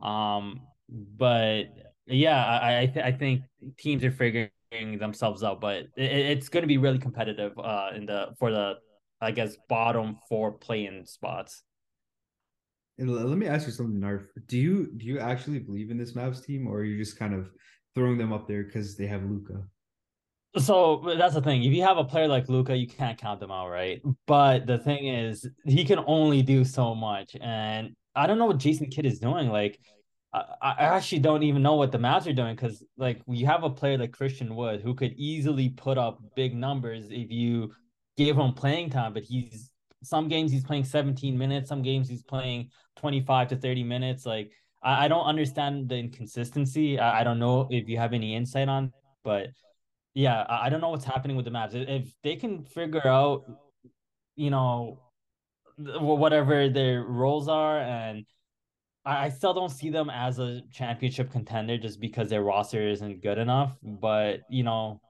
Um, 0.01 0.63
but 0.89 1.65
yeah, 2.07 2.45
I 2.45 2.81
I, 2.81 2.87
th- 2.87 3.05
I 3.05 3.13
think 3.13 3.43
teams 3.79 4.05
are 4.05 4.11
figuring 4.11 4.51
themselves 4.99 5.43
out, 5.43 5.61
but 5.61 5.85
it, 5.97 6.13
it's 6.13 6.49
going 6.49 6.63
to 6.63 6.69
be 6.69 6.79
really 6.79 6.99
competitive 6.99 7.53
uh 7.59 7.91
in 7.95 8.07
the 8.07 8.29
for 8.39 8.51
the 8.51 8.75
I 9.21 9.31
guess 9.31 9.57
bottom 9.69 10.19
four 10.29 10.53
playing 10.53 11.07
spots. 11.07 11.63
And 12.99 13.11
let 13.11 13.39
me 13.39 13.47
ask 13.47 13.67
you 13.67 13.73
something, 13.73 13.99
Narf. 13.99 14.23
Do 14.47 14.59
you 14.59 14.93
do 14.97 15.07
you 15.07 15.19
actually 15.19 15.59
believe 15.59 15.91
in 15.91 15.99
this 15.99 16.13
Mavs 16.13 16.45
team, 16.45 16.67
or 16.67 16.79
are 16.79 16.85
you 16.85 16.97
just 16.97 17.19
kind 17.19 17.35
of 17.35 17.51
throwing 17.95 18.19
them 18.19 18.33
up 18.33 18.47
there 18.47 18.65
because 18.65 18.97
they 18.97 19.07
have 19.07 19.25
Luka? 19.25 19.65
So 20.57 21.03
that's 21.19 21.35
the 21.35 21.43
thing. 21.43 21.65
If 21.65 21.73
you 21.73 21.83
have 21.83 21.99
a 21.99 22.05
player 22.05 22.29
like 22.29 22.49
Luka, 22.49 22.77
you 22.77 22.87
can't 22.87 23.19
count 23.19 23.41
them 23.41 23.51
out, 23.51 23.69
right? 23.71 24.01
But 24.27 24.67
the 24.67 24.79
thing 24.79 25.09
is, 25.09 25.49
he 25.65 25.85
can 25.85 25.99
only 26.07 26.43
do 26.43 26.65
so 26.65 26.95
much, 26.95 27.35
and 27.41 27.97
I 28.15 28.29
don't 28.29 28.39
know 28.39 28.47
what 28.47 28.59
Jason 28.59 28.89
Kidd 28.89 29.07
is 29.07 29.19
doing. 29.19 29.49
Like, 29.49 29.81
I, 30.35 30.75
actually 30.79 31.21
don't 31.21 31.45
even 31.45 31.63
know 31.63 31.75
what 31.75 31.93
the 31.93 31.99
Mavs 31.99 32.27
are 32.27 32.33
doing 32.33 32.57
because, 32.57 32.83
like, 32.97 33.23
you 33.29 33.47
have 33.47 33.63
a 33.63 33.71
player 33.71 33.97
like 33.99 34.13
Christian 34.13 34.57
Wood 34.57 34.81
who 34.81 34.95
could 34.95 35.13
easily 35.13 35.69
put 35.69 35.97
up 35.97 36.21
big 36.35 36.57
numbers 36.57 37.07
if 37.11 37.31
you 37.31 37.73
gave 38.17 38.37
him 38.37 38.53
playing 38.53 38.91
time, 38.91 39.13
but 39.13 39.23
he's 39.23 39.71
some 40.03 40.29
games 40.29 40.51
he's 40.51 40.65
playing 40.65 40.85
17 40.85 41.39
minutes, 41.39 41.69
some 41.69 41.83
games 41.83 42.09
he's 42.09 42.23
playing 42.23 42.71
25 42.97 43.49
to 43.49 43.57
30 43.57 43.85
minutes. 43.85 44.27
Like 44.27 44.51
I, 44.83 45.05
I 45.05 45.09
don't 45.09 45.25
understand 45.25 45.89
the 45.89 45.97
inconsistency. 45.97 46.99
I, 46.99 47.21
I, 47.21 47.25
don't 47.25 47.39
know 47.39 47.69
if 47.71 47.89
you 47.89 47.97
have 47.99 48.13
any 48.13 48.35
insight 48.35 48.69
on, 48.69 48.93
but 49.23 49.49
yeah, 50.15 50.43
I, 50.43 50.67
I 50.67 50.69
don't 50.69 50.81
know 50.81 50.91
what's 50.91 51.05
happening 51.05 51.37
with 51.37 51.45
the 51.45 51.51
Mavs. 51.51 51.75
If 51.75 52.13
they 52.23 52.37
can 52.37 52.65
figure 52.65 53.07
out, 53.07 53.45
you 54.37 54.51
know, 54.51 55.01
whatever 55.77 56.69
their 56.69 57.03
roles 57.03 57.49
are 57.49 57.81
and 57.81 58.25
I 59.07 59.29
still 59.29 59.53
don't 59.53 59.71
see 59.71 59.91
them 59.91 60.09
as 60.09 60.39
a 60.39 60.63
championship 60.73 61.31
contender 61.31 61.77
just 61.77 62.01
because 62.01 62.31
their 62.31 62.43
roster 62.43 62.89
isn't 62.89 63.23
good 63.23 63.37
enough. 63.37 63.77
But 63.83 64.41
you 64.49 64.63
know, 64.63 65.01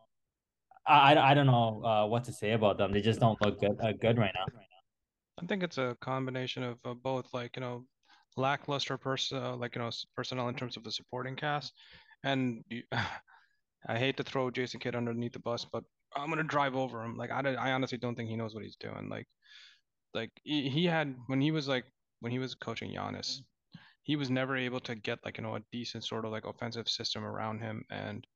I, 0.86 1.16
I 1.16 1.34
don't 1.34 1.46
know 1.46 1.82
uh, 1.84 2.06
what 2.06 2.24
to 2.24 2.32
say 2.32 2.52
about 2.52 2.76
them. 2.76 2.92
They 2.92 3.00
just 3.00 3.20
don't 3.20 3.40
look 3.40 3.60
good 3.60 3.76
uh, 3.82 3.92
good 3.92 4.18
right 4.18 4.34
now. 4.34 4.46
I 5.40 5.46
think 5.46 5.62
it's 5.62 5.78
a 5.78 5.96
combination 6.00 6.62
of 6.62 6.78
uh, 6.84 6.94
both, 6.94 7.32
like 7.32 7.56
you 7.56 7.60
know, 7.60 7.84
lackluster 8.36 8.98
person, 8.98 9.38
uh, 9.38 9.56
like 9.56 9.76
you 9.76 9.82
know, 9.82 9.90
personnel 10.16 10.48
in 10.48 10.54
terms 10.54 10.76
of 10.76 10.84
the 10.84 10.92
supporting 10.92 11.36
cast, 11.36 11.72
and 12.24 12.64
you, 12.68 12.82
I 13.86 13.98
hate 13.98 14.16
to 14.16 14.22
throw 14.22 14.50
Jason 14.50 14.80
Kidd 14.80 14.96
underneath 14.96 15.34
the 15.34 15.40
bus, 15.40 15.66
but 15.70 15.84
I'm 16.16 16.30
gonna 16.30 16.42
drive 16.42 16.74
over 16.74 17.02
him. 17.04 17.16
Like 17.16 17.30
I, 17.30 17.40
I 17.54 17.72
honestly 17.72 17.98
don't 17.98 18.14
think 18.14 18.28
he 18.28 18.36
knows 18.36 18.54
what 18.54 18.64
he's 18.64 18.76
doing. 18.76 19.08
Like, 19.08 19.26
like 20.14 20.30
he, 20.42 20.68
he 20.68 20.86
had 20.86 21.14
when 21.26 21.40
he 21.40 21.50
was 21.50 21.68
like 21.68 21.84
when 22.20 22.32
he 22.32 22.38
was 22.38 22.54
coaching 22.54 22.92
Giannis, 22.92 23.40
he 24.04 24.16
was 24.16 24.30
never 24.30 24.56
able 24.56 24.80
to 24.80 24.94
get 24.94 25.18
like 25.24 25.38
you 25.38 25.42
know 25.42 25.56
a 25.56 25.62
decent 25.72 26.04
sort 26.04 26.24
of 26.24 26.30
like 26.30 26.44
offensive 26.46 26.88
system 26.88 27.24
around 27.24 27.60
him, 27.60 27.84
and 27.90 28.26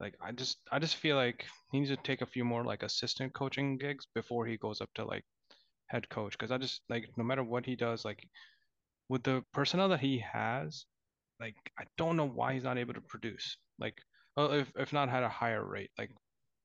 like 0.00 0.14
I 0.20 0.32
just 0.32 0.58
I 0.72 0.78
just 0.78 0.96
feel 0.96 1.16
like 1.16 1.44
he 1.70 1.78
needs 1.78 1.90
to 1.90 1.96
take 1.96 2.22
a 2.22 2.26
few 2.26 2.44
more 2.44 2.64
like 2.64 2.82
assistant 2.82 3.34
coaching 3.34 3.78
gigs 3.78 4.06
before 4.14 4.46
he 4.46 4.56
goes 4.56 4.80
up 4.80 4.90
to 4.94 5.04
like 5.04 5.24
head 5.86 6.08
coach 6.08 6.32
because 6.32 6.50
I 6.50 6.58
just 6.58 6.80
like 6.88 7.04
no 7.16 7.24
matter 7.24 7.44
what 7.44 7.66
he 7.66 7.76
does 7.76 8.04
like 8.04 8.26
with 9.08 9.22
the 9.22 9.44
personnel 9.52 9.90
that 9.90 10.00
he 10.00 10.18
has 10.32 10.86
like 11.38 11.56
I 11.78 11.84
don't 11.98 12.16
know 12.16 12.28
why 12.28 12.54
he's 12.54 12.64
not 12.64 12.78
able 12.78 12.94
to 12.94 13.00
produce. 13.02 13.56
Like 13.78 13.98
well 14.36 14.52
if 14.52 14.72
if 14.76 14.92
not 14.92 15.10
had 15.10 15.22
a 15.22 15.28
higher 15.28 15.64
rate 15.64 15.90
like 15.98 16.10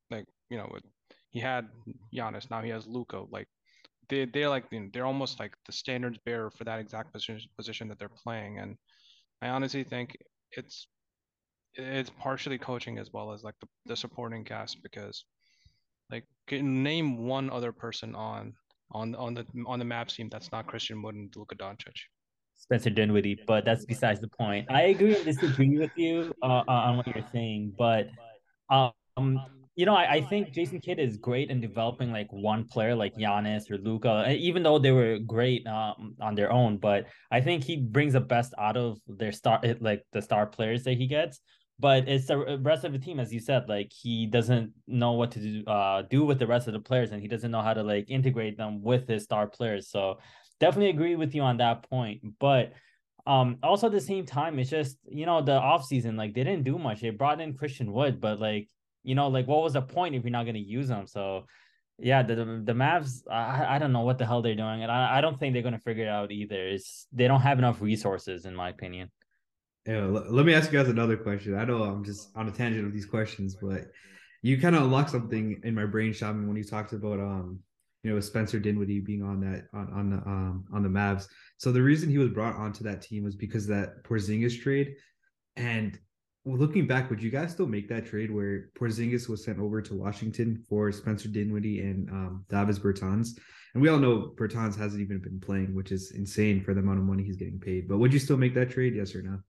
like 0.10 0.26
you 0.50 0.58
know 0.58 0.70
he 1.30 1.40
had 1.40 1.68
Giannis 2.16 2.50
now 2.50 2.62
he 2.62 2.70
has 2.70 2.88
Luka 2.88 3.26
like 3.30 3.48
they 4.10 4.26
they're 4.26 4.50
like 4.50 4.66
they're 4.94 5.06
almost 5.06 5.40
like 5.40 5.54
the 5.66 5.72
standards 5.72 6.18
bearer 6.26 6.52
for 6.52 6.64
that 6.64 6.80
exact 6.80 7.14
position 7.14 7.50
position 7.58 7.88
that 7.88 8.00
they're 8.00 8.10
playing 8.10 8.60
and 8.60 8.76
I 9.42 9.50
honestly 9.50 9.84
think 9.84 10.18
it's 10.52 10.88
it's 11.76 12.10
partially 12.10 12.58
coaching 12.58 12.98
as 12.98 13.12
well 13.14 13.32
as 13.32 13.44
like 13.44 13.56
the, 13.62 13.68
the 13.86 13.96
supporting 13.96 14.44
cast 14.44 14.82
because 14.84 15.24
like 16.12 16.26
can 16.48 16.84
name 16.84 17.26
one 17.26 17.50
other 17.50 17.72
person 17.72 18.16
on 18.16 18.54
on 18.92 19.16
on 19.16 19.34
the 19.34 19.46
on 19.68 19.80
the 19.80 19.86
Mavs 19.86 20.16
team 20.16 20.30
that's 20.30 20.52
not 20.52 20.68
Christian 20.68 21.02
Wood 21.02 21.16
and 21.16 21.34
Luka 21.36 21.56
Doncic. 21.56 21.96
Spencer 22.58 22.90
Dinwiddie, 22.90 23.40
but 23.48 23.64
that's 23.64 23.86
besides 23.86 24.20
the 24.20 24.28
point. 24.28 24.66
I 24.70 24.88
agree 24.88 25.16
and 25.16 25.24
disagree 25.24 25.78
with 25.78 25.92
you 25.96 26.34
uh, 26.44 26.64
on 26.68 26.98
what 26.98 27.08
you're 27.08 27.26
saying, 27.32 27.74
but 27.78 28.10
um, 28.70 29.40
you 29.80 29.86
know, 29.86 29.96
I, 29.96 30.16
I 30.16 30.22
think 30.22 30.52
Jason 30.52 30.82
Kidd 30.82 31.00
is 31.00 31.16
great 31.16 31.50
in 31.50 31.62
developing 31.62 32.12
like 32.12 32.28
one 32.32 32.66
player 32.66 32.94
like 32.94 33.16
Giannis 33.16 33.72
or 33.72 33.78
Luka, 33.78 34.30
even 34.30 34.62
though 34.62 34.78
they 34.78 34.92
were 34.92 35.20
great 35.20 35.66
um, 35.68 36.16
on 36.20 36.36
their 36.36 36.52
own. 36.52 36.80
But 36.80 37.06
I 37.32 37.40
think 37.40 37.64
he 37.64 37.78
brings 37.78 38.12
the 38.12 38.20
best 38.20 38.54
out 38.58 38.76
of 38.76 38.98
their 39.08 39.32
star, 39.32 39.62
like 39.80 40.04
the 40.12 40.22
star 40.22 40.48
players 40.48 40.84
that 40.84 40.98
he 40.98 41.08
gets. 41.08 41.40
But 41.80 42.10
it's 42.10 42.28
the 42.28 42.60
rest 42.62 42.84
of 42.84 42.92
the 42.92 43.00
team, 43.00 43.22
as 43.22 43.32
you 43.32 43.40
said, 43.40 43.70
like 43.70 43.94
he 43.96 44.26
doesn't 44.26 44.74
know 44.86 45.14
what 45.14 45.32
to 45.32 45.40
do, 45.40 45.64
uh, 45.66 46.02
do 46.02 46.26
with 46.26 46.40
the 46.40 46.48
rest 46.48 46.68
of 46.68 46.74
the 46.74 46.82
players, 46.82 47.12
and 47.12 47.22
he 47.22 47.30
doesn't 47.30 47.50
know 47.50 47.62
how 47.62 47.74
to 47.74 47.82
like 47.82 48.10
integrate 48.10 48.58
them 48.58 48.84
with 48.84 49.08
his 49.08 49.24
star 49.24 49.48
players. 49.48 49.90
So 49.90 50.20
definitely 50.60 50.90
agree 50.90 51.16
with 51.16 51.34
you 51.34 51.44
on 51.44 51.56
that 51.56 51.90
point. 51.90 52.20
But 52.38 52.74
um, 53.26 53.60
also 53.64 53.88
at 53.88 53.94
the 53.94 54.02
same 54.02 54.26
time, 54.26 54.60
it's 54.60 54.70
just 54.70 54.98
you 55.08 55.26
know 55.26 55.42
the 55.42 55.54
off 55.54 55.86
season, 55.86 56.18
like 56.18 56.34
they 56.34 56.44
didn't 56.44 56.66
do 56.66 56.78
much. 56.78 57.00
They 57.00 57.12
brought 57.12 57.40
in 57.40 57.54
Christian 57.54 57.94
Wood, 57.94 58.20
but 58.20 58.42
like 58.42 58.68
you 59.04 59.16
know, 59.16 59.28
like 59.28 59.48
what 59.48 59.64
was 59.64 59.74
the 59.74 59.82
point 59.82 60.16
if 60.16 60.24
you're 60.24 60.32
not 60.32 60.44
going 60.44 60.56
to 60.56 60.62
use 60.62 60.88
them? 60.88 61.08
So, 61.08 61.46
yeah, 61.98 62.24
the 62.24 62.36
the 62.36 62.74
Mavs, 62.74 63.22
I, 63.30 63.76
I 63.76 63.80
don't 63.80 63.92
know 63.92 64.02
what 64.02 64.18
the 64.18 64.26
hell 64.26 64.42
they're 64.42 64.56
doing, 64.56 64.84
and 64.84 64.92
I, 64.92 65.18
I 65.18 65.22
don't 65.22 65.38
think 65.38 65.54
they're 65.54 65.62
going 65.64 65.74
to 65.74 65.80
figure 65.80 66.06
it 66.06 66.10
out 66.10 66.32
either. 66.32 66.68
It's 66.68 67.08
they 67.12 67.28
don't 67.28 67.42
have 67.42 67.60
enough 67.60 67.82
resources, 67.82 68.46
in 68.46 68.56
my 68.56 68.70
opinion. 68.70 69.12
Yeah, 69.86 70.06
let 70.06 70.46
me 70.46 70.54
ask 70.54 70.72
you 70.72 70.78
guys 70.78 70.90
another 70.90 71.18
question. 71.18 71.58
I 71.58 71.66
know 71.66 71.84
I'm 71.84 72.04
just 72.04 72.30
on 72.36 72.48
a 72.48 72.52
tangent 72.52 72.86
of 72.86 72.94
these 72.94 73.06
questions, 73.06 73.56
but 73.62 73.86
you 74.42 74.60
kind 74.60 74.76
of 74.76 74.84
unlocked 74.84 75.10
something 75.10 75.62
in 75.64 75.74
my 75.74 75.86
brain, 75.86 76.14
Shaman, 76.14 76.48
when 76.48 76.58
you 76.58 76.64
talked 76.64 76.94
about 76.94 77.20
um, 77.20 77.60
you 78.04 78.14
know, 78.14 78.20
Spencer 78.20 78.60
Dinwiddie 78.60 79.02
being 79.02 79.24
on 79.24 79.42
that 79.42 79.68
on 79.74 79.92
on 79.94 80.10
the 80.10 80.18
um 80.18 80.66
on 80.74 80.84
the 80.84 80.90
Mavs. 80.90 81.28
So 81.58 81.72
the 81.72 81.82
reason 81.82 82.10
he 82.10 82.18
was 82.18 82.30
brought 82.30 82.56
onto 82.56 82.84
that 82.86 83.02
team 83.02 83.24
was 83.24 83.36
because 83.36 83.68
that 83.68 84.04
Porzingis 84.04 84.62
trade, 84.62 84.96
and 85.56 86.00
looking 86.46 86.88
back, 86.88 87.10
would 87.10 87.22
you 87.22 87.30
guys 87.30 87.52
still 87.52 87.68
make 87.68 87.90
that 87.90 88.06
trade 88.06 88.32
where 88.32 88.70
Porzingis 88.80 89.30
was 89.30 89.44
sent 89.44 89.60
over 89.60 89.82
to 89.82 89.94
Washington 89.94 90.64
for 90.68 90.92
Spencer 90.92 91.30
Dinwiddie 91.30 91.82
and 91.82 92.10
um, 92.10 92.46
Davis 92.50 92.80
Bertans? 92.80 93.38
And 93.74 93.84
we 93.84 93.90
all 93.90 94.00
know 94.00 94.34
Bertans 94.36 94.78
hasn't 94.78 95.02
even 95.02 95.20
been 95.20 95.40
playing, 95.40 95.76
which 95.76 95.92
is 95.92 96.12
insane 96.12 96.64
for 96.64 96.74
the 96.74 96.80
amount 96.80 97.00
of 97.00 97.06
money 97.06 97.24
he's 97.24 97.38
getting 97.38 97.60
paid. 97.60 97.88
But 97.88 98.00
would 98.00 98.14
you 98.14 98.20
still 98.20 98.38
make 98.38 98.56
that 98.56 98.72
trade? 98.72 98.96
Yes 98.96 99.14
or 99.16 99.22
no? 99.22 99.40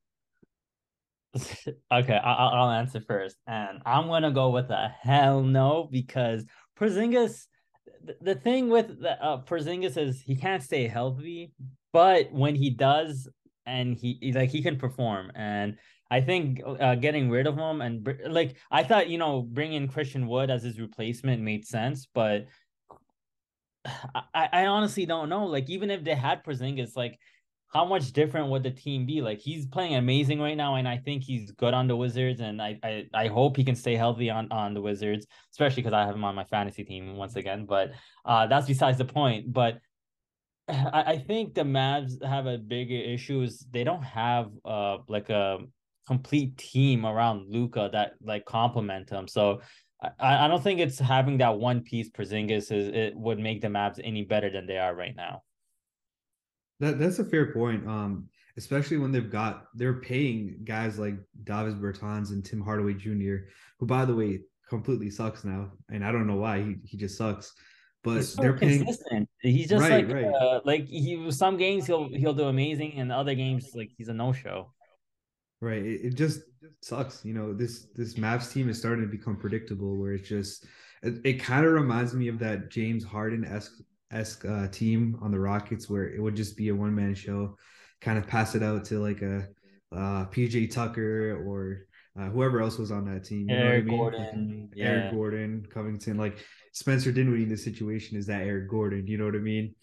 okay, 1.92 2.20
I'll, 2.22 2.48
I'll 2.48 2.70
answer 2.70 3.00
first, 3.06 3.36
and 3.46 3.80
I'm 3.86 4.08
gonna 4.08 4.32
go 4.32 4.50
with 4.50 4.68
a 4.70 4.92
hell 5.00 5.42
no 5.42 5.88
because 5.90 6.44
Porzingis. 6.78 7.46
The 8.22 8.34
thing 8.34 8.70
with 8.70 9.00
the, 9.00 9.22
uh, 9.22 9.42
Porzingis 9.42 9.98
is 9.98 10.22
he 10.22 10.34
can't 10.34 10.62
stay 10.62 10.88
healthy, 10.88 11.52
but 11.92 12.32
when 12.32 12.54
he 12.54 12.70
does, 12.70 13.28
and 13.66 13.94
he 13.94 14.32
like 14.34 14.50
he 14.50 14.62
can 14.62 14.78
perform, 14.78 15.30
and 15.34 15.76
I 16.10 16.20
think 16.20 16.60
uh, 16.66 16.96
getting 16.96 17.30
rid 17.30 17.46
of 17.46 17.56
him 17.56 17.80
and 17.80 18.06
like 18.28 18.56
I 18.70 18.82
thought, 18.82 19.08
you 19.08 19.18
know, 19.18 19.42
bringing 19.42 19.88
Christian 19.88 20.26
Wood 20.26 20.50
as 20.50 20.62
his 20.62 20.80
replacement 20.80 21.40
made 21.40 21.64
sense, 21.64 22.08
but 22.12 22.46
I, 24.34 24.48
I 24.52 24.66
honestly 24.66 25.06
don't 25.06 25.28
know. 25.28 25.46
Like 25.46 25.70
even 25.70 25.90
if 25.90 26.04
they 26.04 26.14
had 26.14 26.44
Porzingis, 26.44 26.96
like 26.96 27.18
how 27.72 27.84
much 27.84 28.12
different 28.12 28.48
would 28.48 28.64
the 28.64 28.70
team 28.70 29.06
be? 29.06 29.22
Like 29.22 29.38
he's 29.38 29.66
playing 29.66 29.94
amazing 29.94 30.40
right 30.40 30.56
now, 30.56 30.74
and 30.74 30.88
I 30.88 30.98
think 30.98 31.22
he's 31.22 31.52
good 31.52 31.72
on 31.72 31.86
the 31.86 31.96
Wizards, 31.96 32.40
and 32.40 32.60
I 32.60 32.78
I, 32.82 33.06
I 33.14 33.26
hope 33.28 33.56
he 33.56 33.64
can 33.64 33.76
stay 33.76 33.94
healthy 33.94 34.28
on 34.30 34.50
on 34.50 34.74
the 34.74 34.80
Wizards, 34.80 35.26
especially 35.52 35.82
because 35.82 35.94
I 35.94 36.04
have 36.04 36.14
him 36.14 36.24
on 36.24 36.34
my 36.34 36.44
fantasy 36.44 36.84
team 36.84 37.16
once 37.16 37.36
again. 37.36 37.66
But 37.66 37.92
uh, 38.24 38.46
that's 38.48 38.66
besides 38.66 38.98
the 38.98 39.04
point. 39.04 39.52
But 39.52 39.78
I, 40.68 41.04
I 41.06 41.18
think 41.18 41.54
the 41.54 41.62
Mavs 41.62 42.22
have 42.24 42.46
a 42.46 42.58
bigger 42.58 42.96
issue 42.96 43.42
is 43.42 43.64
they 43.70 43.84
don't 43.84 44.02
have 44.02 44.50
uh 44.64 44.98
like 45.08 45.30
a 45.30 45.58
complete 46.06 46.56
team 46.56 47.06
around 47.06 47.48
Luka 47.48 47.90
that 47.92 48.14
like 48.22 48.44
complement 48.44 49.10
him. 49.10 49.28
So 49.28 49.60
I, 50.02 50.44
I 50.44 50.48
don't 50.48 50.62
think 50.62 50.80
it's 50.80 50.98
having 50.98 51.38
that 51.38 51.58
one 51.58 51.82
piece 51.82 52.10
Porzingis 52.10 52.72
is 52.72 52.88
it 52.88 53.14
would 53.16 53.38
make 53.38 53.60
the 53.60 53.68
Mavs 53.68 54.00
any 54.02 54.22
better 54.22 54.50
than 54.50 54.66
they 54.66 54.78
are 54.78 54.94
right 54.94 55.14
now. 55.14 55.42
That 56.80 56.98
that's 56.98 57.18
a 57.18 57.24
fair 57.24 57.52
point. 57.52 57.86
Um, 57.86 58.28
especially 58.56 58.96
when 58.96 59.12
they've 59.12 59.30
got 59.30 59.66
they're 59.74 60.00
paying 60.00 60.60
guys 60.64 60.98
like 60.98 61.14
Davis 61.44 61.74
Bertans 61.74 62.30
and 62.30 62.44
Tim 62.44 62.60
Hardaway 62.60 62.94
Jr., 62.94 63.46
who 63.78 63.86
by 63.86 64.04
the 64.04 64.14
way 64.14 64.40
completely 64.68 65.10
sucks 65.10 65.44
now, 65.44 65.72
and 65.90 66.04
I 66.04 66.12
don't 66.12 66.26
know 66.26 66.36
why 66.36 66.62
he 66.62 66.76
he 66.84 66.96
just 66.96 67.18
sucks. 67.18 67.52
But 68.02 68.22
so 68.22 68.40
they're 68.40 68.56
paying. 68.56 68.84
Consistent. 68.84 69.28
He's 69.42 69.68
just 69.68 69.82
right, 69.82 70.06
like 70.06 70.14
right. 70.14 70.24
Uh, 70.24 70.60
like 70.64 70.86
he 70.86 71.30
some 71.30 71.58
games 71.58 71.86
he'll 71.86 72.08
he'll 72.08 72.32
do 72.32 72.44
amazing, 72.44 72.94
and 72.94 73.12
other 73.12 73.34
games 73.34 73.72
like 73.74 73.90
he's 73.98 74.08
a 74.08 74.14
no 74.14 74.32
show. 74.32 74.72
Right. 75.60 75.82
It, 75.82 76.00
it 76.04 76.14
just 76.14 76.40
sucks. 76.82 77.24
You 77.24 77.34
know, 77.34 77.52
this 77.52 77.86
this 77.94 78.14
Mavs 78.14 78.52
team 78.52 78.68
is 78.68 78.78
starting 78.78 79.04
to 79.04 79.10
become 79.10 79.36
predictable 79.36 79.96
where 79.96 80.12
it's 80.14 80.28
just 80.28 80.66
it, 81.02 81.14
it 81.24 81.32
kind 81.34 81.66
of 81.66 81.72
reminds 81.72 82.14
me 82.14 82.28
of 82.28 82.38
that 82.38 82.70
James 82.70 83.04
Harden 83.04 83.44
esque 83.44 83.80
esque 84.10 84.44
uh, 84.44 84.68
team 84.68 85.18
on 85.22 85.30
the 85.30 85.38
Rockets 85.38 85.88
where 85.88 86.08
it 86.08 86.20
would 86.20 86.34
just 86.34 86.56
be 86.56 86.68
a 86.68 86.74
one 86.74 86.94
man 86.94 87.14
show, 87.14 87.56
kind 88.00 88.18
of 88.18 88.26
pass 88.26 88.54
it 88.54 88.62
out 88.62 88.84
to 88.86 89.00
like 89.00 89.22
a 89.22 89.48
uh, 89.92 90.26
PJ 90.26 90.72
Tucker 90.72 91.42
or 91.46 91.86
uh, 92.18 92.28
whoever 92.30 92.60
else 92.60 92.78
was 92.78 92.90
on 92.90 93.04
that 93.12 93.24
team. 93.24 93.48
You 93.48 93.56
Eric 93.56 93.86
know 93.86 93.96
what 93.96 94.14
I 94.14 94.18
mean? 94.18 94.28
Gordon, 94.28 94.68
like, 94.70 94.78
yeah. 94.78 94.86
Eric 94.86 95.12
Gordon, 95.12 95.66
Covington, 95.72 96.16
like 96.16 96.38
Spencer 96.72 97.12
Dinwiddie 97.12 97.44
in 97.44 97.48
this 97.48 97.64
situation 97.64 98.16
is 98.16 98.26
that 98.26 98.42
Eric 98.42 98.68
Gordon. 98.68 99.06
You 99.06 99.18
know 99.18 99.26
what 99.26 99.34
I 99.34 99.38
mean? 99.38 99.74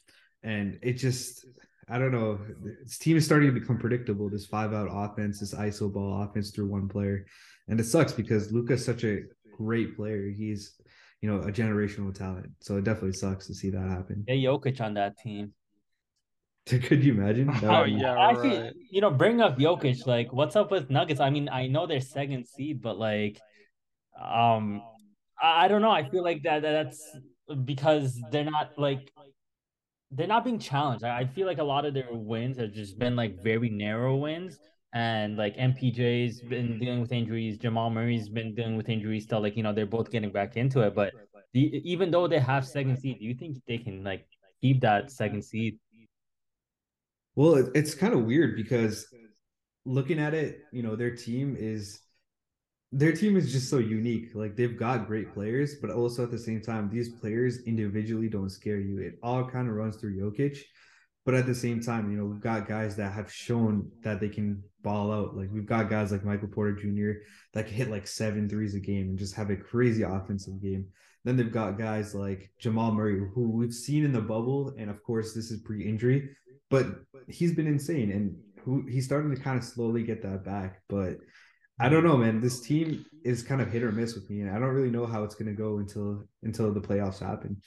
And 0.43 0.79
it 0.81 0.93
just 0.93 1.45
I 1.89 1.97
don't 1.97 2.11
know. 2.11 2.39
This 2.83 2.97
team 2.97 3.15
is 3.15 3.25
starting 3.25 3.53
to 3.53 3.59
become 3.59 3.77
predictable. 3.77 4.29
This 4.29 4.45
five 4.45 4.73
out 4.73 4.89
offense, 4.91 5.39
this 5.39 5.53
ISO 5.53 5.91
ball 5.91 6.21
offense 6.21 6.51
through 6.51 6.67
one 6.67 6.89
player, 6.89 7.25
and 7.67 7.79
it 7.79 7.85
sucks 7.85 8.11
because 8.11 8.51
Luka's 8.51 8.83
such 8.83 9.05
a 9.05 9.21
great 9.55 9.95
player. 9.95 10.29
He's 10.29 10.73
you 11.21 11.29
know 11.29 11.41
a 11.47 11.51
generational 11.51 12.13
talent. 12.13 12.51
So 12.59 12.77
it 12.77 12.83
definitely 12.83 13.13
sucks 13.13 13.47
to 13.47 13.53
see 13.53 13.69
that 13.69 13.89
happen. 13.89 14.25
Yeah, 14.27 14.49
Jokic 14.49 14.81
on 14.81 14.95
that 14.95 15.17
team. 15.17 15.53
Could 16.67 17.03
you 17.03 17.13
imagine? 17.13 17.49
oh 17.63 17.85
yeah, 17.85 18.29
actually, 18.29 18.59
right. 18.59 18.73
you 18.91 18.99
know, 18.99 19.11
bring 19.11 19.39
up 19.39 19.57
Jokic. 19.57 20.05
Like, 20.05 20.33
what's 20.33 20.57
up 20.57 20.71
with 20.71 20.89
Nuggets? 20.89 21.21
I 21.21 21.29
mean, 21.29 21.47
I 21.47 21.67
know 21.67 21.87
they're 21.87 22.01
second 22.01 22.45
seed, 22.45 22.81
but 22.81 22.99
like, 22.99 23.39
um, 24.21 24.81
I 25.41 25.69
don't 25.69 25.81
know. 25.81 25.91
I 25.91 26.09
feel 26.09 26.23
like 26.23 26.43
that 26.43 26.61
that's 26.61 27.01
because 27.63 28.21
they're 28.31 28.43
not 28.43 28.77
like 28.77 29.09
they're 30.11 30.27
not 30.27 30.45
being 30.45 30.59
challenged. 30.59 31.03
I 31.03 31.25
feel 31.25 31.47
like 31.47 31.57
a 31.57 31.63
lot 31.63 31.85
of 31.85 31.93
their 31.93 32.07
wins 32.11 32.57
have 32.57 32.71
just 32.71 32.97
been 32.97 33.15
like 33.15 33.41
very 33.43 33.69
narrow 33.69 34.15
wins. 34.15 34.59
And 34.93 35.37
like 35.37 35.55
MPJ's 35.57 36.41
been 36.41 36.79
dealing 36.79 37.01
with 37.01 37.11
injuries, 37.11 37.57
Jamal 37.57 37.89
Murray's 37.89 38.29
been 38.29 38.55
dealing 38.55 38.77
with 38.77 38.89
injuries 38.89 39.23
still. 39.23 39.41
Like, 39.41 39.57
you 39.57 39.63
know, 39.63 39.73
they're 39.73 39.85
both 39.85 40.09
getting 40.09 40.31
back 40.31 40.55
into 40.55 40.79
it. 40.81 40.95
But 40.95 41.13
the, 41.53 41.81
even 41.83 42.09
though 42.09 42.27
they 42.27 42.39
have 42.39 42.65
second 42.65 42.97
seed, 42.97 43.19
do 43.19 43.25
you 43.25 43.35
think 43.35 43.57
they 43.67 43.77
can 43.77 44.03
like 44.03 44.25
keep 44.61 44.81
that 44.81 45.11
second 45.11 45.43
seed? 45.43 45.77
Well, 47.35 47.69
it's 47.75 47.93
kind 47.93 48.13
of 48.13 48.23
weird 48.23 48.55
because 48.55 49.05
looking 49.85 50.19
at 50.19 50.33
it, 50.33 50.61
you 50.71 50.83
know, 50.83 50.95
their 50.95 51.15
team 51.15 51.55
is 51.59 51.99
their 52.91 53.11
team 53.11 53.35
is 53.35 53.51
just 53.51 53.69
so 53.69 53.77
unique. 53.77 54.29
Like 54.33 54.55
they've 54.55 54.77
got 54.77 55.07
great 55.07 55.33
players, 55.33 55.75
but 55.75 55.89
also 55.89 56.23
at 56.23 56.31
the 56.31 56.39
same 56.39 56.61
time, 56.61 56.89
these 56.89 57.09
players 57.09 57.63
individually 57.63 58.29
don't 58.29 58.49
scare 58.49 58.79
you. 58.79 58.99
It 58.99 59.19
all 59.21 59.45
kind 59.45 59.67
of 59.67 59.75
runs 59.75 59.97
through 59.97 60.17
Jokic. 60.17 60.59
But 61.25 61.35
at 61.35 61.45
the 61.45 61.55
same 61.55 61.81
time, 61.81 62.09
you 62.09 62.17
know, 62.17 62.23
we've 62.23 62.39
got 62.39 62.69
guys 62.69 62.95
that 62.95 63.11
have 63.11 63.29
shown 63.29 63.91
that 64.01 64.21
they 64.21 64.29
can 64.29 64.63
ball 64.81 65.11
out. 65.11 65.35
Like 65.35 65.49
we've 65.51 65.65
got 65.65 65.89
guys 65.89 66.13
like 66.13 66.23
Michael 66.23 66.47
Porter 66.47 66.71
Jr. 66.71 67.19
that 67.53 67.67
can 67.67 67.75
hit 67.75 67.91
like 67.91 68.07
seven 68.07 68.47
threes 68.47 68.75
a 68.75 68.79
game 68.79 69.09
and 69.09 69.19
just 69.19 69.35
have 69.35 69.49
a 69.49 69.57
crazy 69.57 70.03
offensive 70.03 70.61
game. 70.61 70.87
Then 71.25 71.35
they've 71.35 71.51
got 71.51 71.77
guys 71.77 72.15
like 72.15 72.49
Jamal 72.57 72.93
Murray, 72.93 73.19
who 73.35 73.49
we've 73.49 73.73
seen 73.73 74.05
in 74.05 74.13
the 74.13 74.21
bubble, 74.21 74.73
and 74.77 74.89
of 74.89 75.03
course 75.03 75.33
this 75.33 75.51
is 75.51 75.59
pre-injury, 75.59 76.29
but 76.69 77.01
he's 77.27 77.53
been 77.53 77.67
insane 77.67 78.11
and 78.11 78.37
who 78.63 78.85
he's 78.87 79.03
starting 79.03 79.35
to 79.35 79.41
kind 79.41 79.57
of 79.57 79.65
slowly 79.65 80.03
get 80.03 80.21
that 80.21 80.45
back. 80.45 80.81
But 80.87 81.17
I 81.79 81.89
don't 81.89 82.03
know, 82.03 82.17
man. 82.17 82.41
This 82.41 82.61
team 82.61 83.05
is 83.23 83.43
kind 83.43 83.61
of 83.61 83.71
hit 83.71 83.83
or 83.83 83.91
miss 83.91 84.15
with 84.15 84.29
me, 84.29 84.41
and 84.41 84.49
I 84.49 84.53
don't 84.53 84.73
really 84.73 84.89
know 84.89 85.05
how 85.05 85.23
it's 85.23 85.35
going 85.35 85.47
to 85.47 85.53
go 85.53 85.77
until 85.77 86.27
until 86.43 86.73
the 86.73 86.81
playoffs 86.81 87.19
happen. 87.19 87.61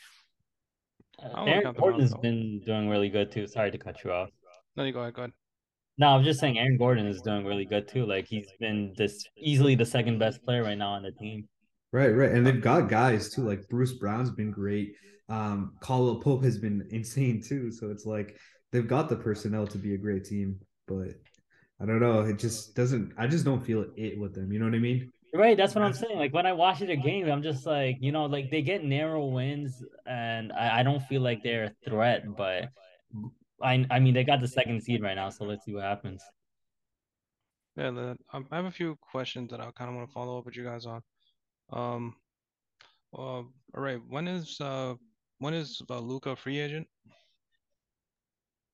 Uh, 1.22 1.44
Aaron 1.44 1.74
Gordon's 1.74 2.14
been 2.14 2.60
doing 2.64 2.88
really 2.88 3.08
good 3.08 3.30
too. 3.30 3.46
Sorry 3.46 3.70
to 3.70 3.78
cut 3.78 4.02
you 4.04 4.10
off. 4.10 4.30
No, 4.76 4.84
you 4.84 4.92
go 4.92 5.00
ahead. 5.00 5.14
Go 5.14 5.22
ahead. 5.22 5.32
No, 5.98 6.08
I'm 6.08 6.24
just 6.24 6.40
saying 6.40 6.58
Aaron 6.58 6.78
Gordon 6.78 7.06
is 7.06 7.20
doing 7.20 7.44
really 7.44 7.66
good 7.66 7.86
too. 7.86 8.06
Like 8.06 8.26
he's 8.26 8.48
been 8.58 8.94
this 8.96 9.24
easily 9.36 9.74
the 9.74 9.84
second 9.84 10.18
best 10.18 10.42
player 10.44 10.64
right 10.64 10.78
now 10.78 10.92
on 10.92 11.02
the 11.02 11.12
team. 11.12 11.46
Right, 11.92 12.08
right, 12.08 12.30
and 12.30 12.46
they've 12.46 12.60
got 12.60 12.88
guys 12.88 13.30
too. 13.30 13.42
Like 13.42 13.68
Bruce 13.68 13.92
Brown's 13.92 14.30
been 14.30 14.50
great. 14.50 14.94
Um, 15.28 15.74
Caldwell 15.80 16.20
Pope 16.20 16.42
has 16.44 16.58
been 16.58 16.86
insane 16.90 17.42
too. 17.42 17.70
So 17.70 17.90
it's 17.90 18.06
like 18.06 18.36
they've 18.72 18.88
got 18.88 19.08
the 19.08 19.16
personnel 19.16 19.66
to 19.68 19.78
be 19.78 19.94
a 19.94 19.98
great 19.98 20.24
team, 20.24 20.58
but 20.88 21.10
I 21.80 21.86
don't 21.86 22.00
know. 22.00 22.20
It 22.20 22.38
just 22.38 22.74
doesn't. 22.74 23.12
I 23.16 23.26
just 23.26 23.44
don't 23.44 23.64
feel 23.64 23.86
it 23.96 24.18
with 24.18 24.34
them. 24.34 24.52
You 24.52 24.58
know 24.58 24.66
what 24.66 24.74
I 24.74 24.78
mean? 24.78 25.10
Right. 25.32 25.56
That's 25.56 25.74
what 25.74 25.84
I'm 25.84 25.92
saying. 25.92 26.18
Like 26.18 26.34
when 26.34 26.46
I 26.46 26.52
watch 26.52 26.82
it 26.82 26.90
a 26.90 26.96
game, 26.96 27.30
I'm 27.30 27.42
just 27.42 27.66
like, 27.66 27.96
you 28.00 28.12
know, 28.12 28.26
like 28.26 28.50
they 28.50 28.62
get 28.62 28.84
narrow 28.84 29.26
wins, 29.26 29.82
and 30.06 30.52
I, 30.52 30.80
I 30.80 30.82
don't 30.82 31.02
feel 31.04 31.22
like 31.22 31.42
they're 31.42 31.64
a 31.64 31.88
threat. 31.88 32.24
But 32.36 32.70
I, 33.62 33.86
I 33.90 33.98
mean, 34.00 34.14
they 34.14 34.24
got 34.24 34.40
the 34.40 34.48
second 34.48 34.82
seed 34.82 35.02
right 35.02 35.14
now, 35.14 35.30
so 35.30 35.44
let's 35.44 35.64
see 35.64 35.72
what 35.74 35.84
happens. 35.84 36.22
Yeah, 37.76 37.90
the, 37.92 38.16
um, 38.32 38.46
I 38.50 38.56
have 38.56 38.64
a 38.66 38.70
few 38.70 38.96
questions 39.00 39.50
that 39.50 39.60
I 39.60 39.70
kind 39.70 39.88
of 39.88 39.96
want 39.96 40.08
to 40.08 40.12
follow 40.12 40.38
up 40.38 40.44
with 40.46 40.56
you 40.56 40.64
guys 40.64 40.86
on. 40.86 41.02
Um, 41.72 42.16
Uh, 43.12 43.42
all 43.42 43.48
right. 43.74 44.00
When 44.08 44.28
is 44.28 44.60
uh 44.60 44.94
when 45.38 45.54
is 45.54 45.82
uh, 45.90 45.98
Luka 45.98 46.36
free 46.36 46.60
agent? 46.60 46.86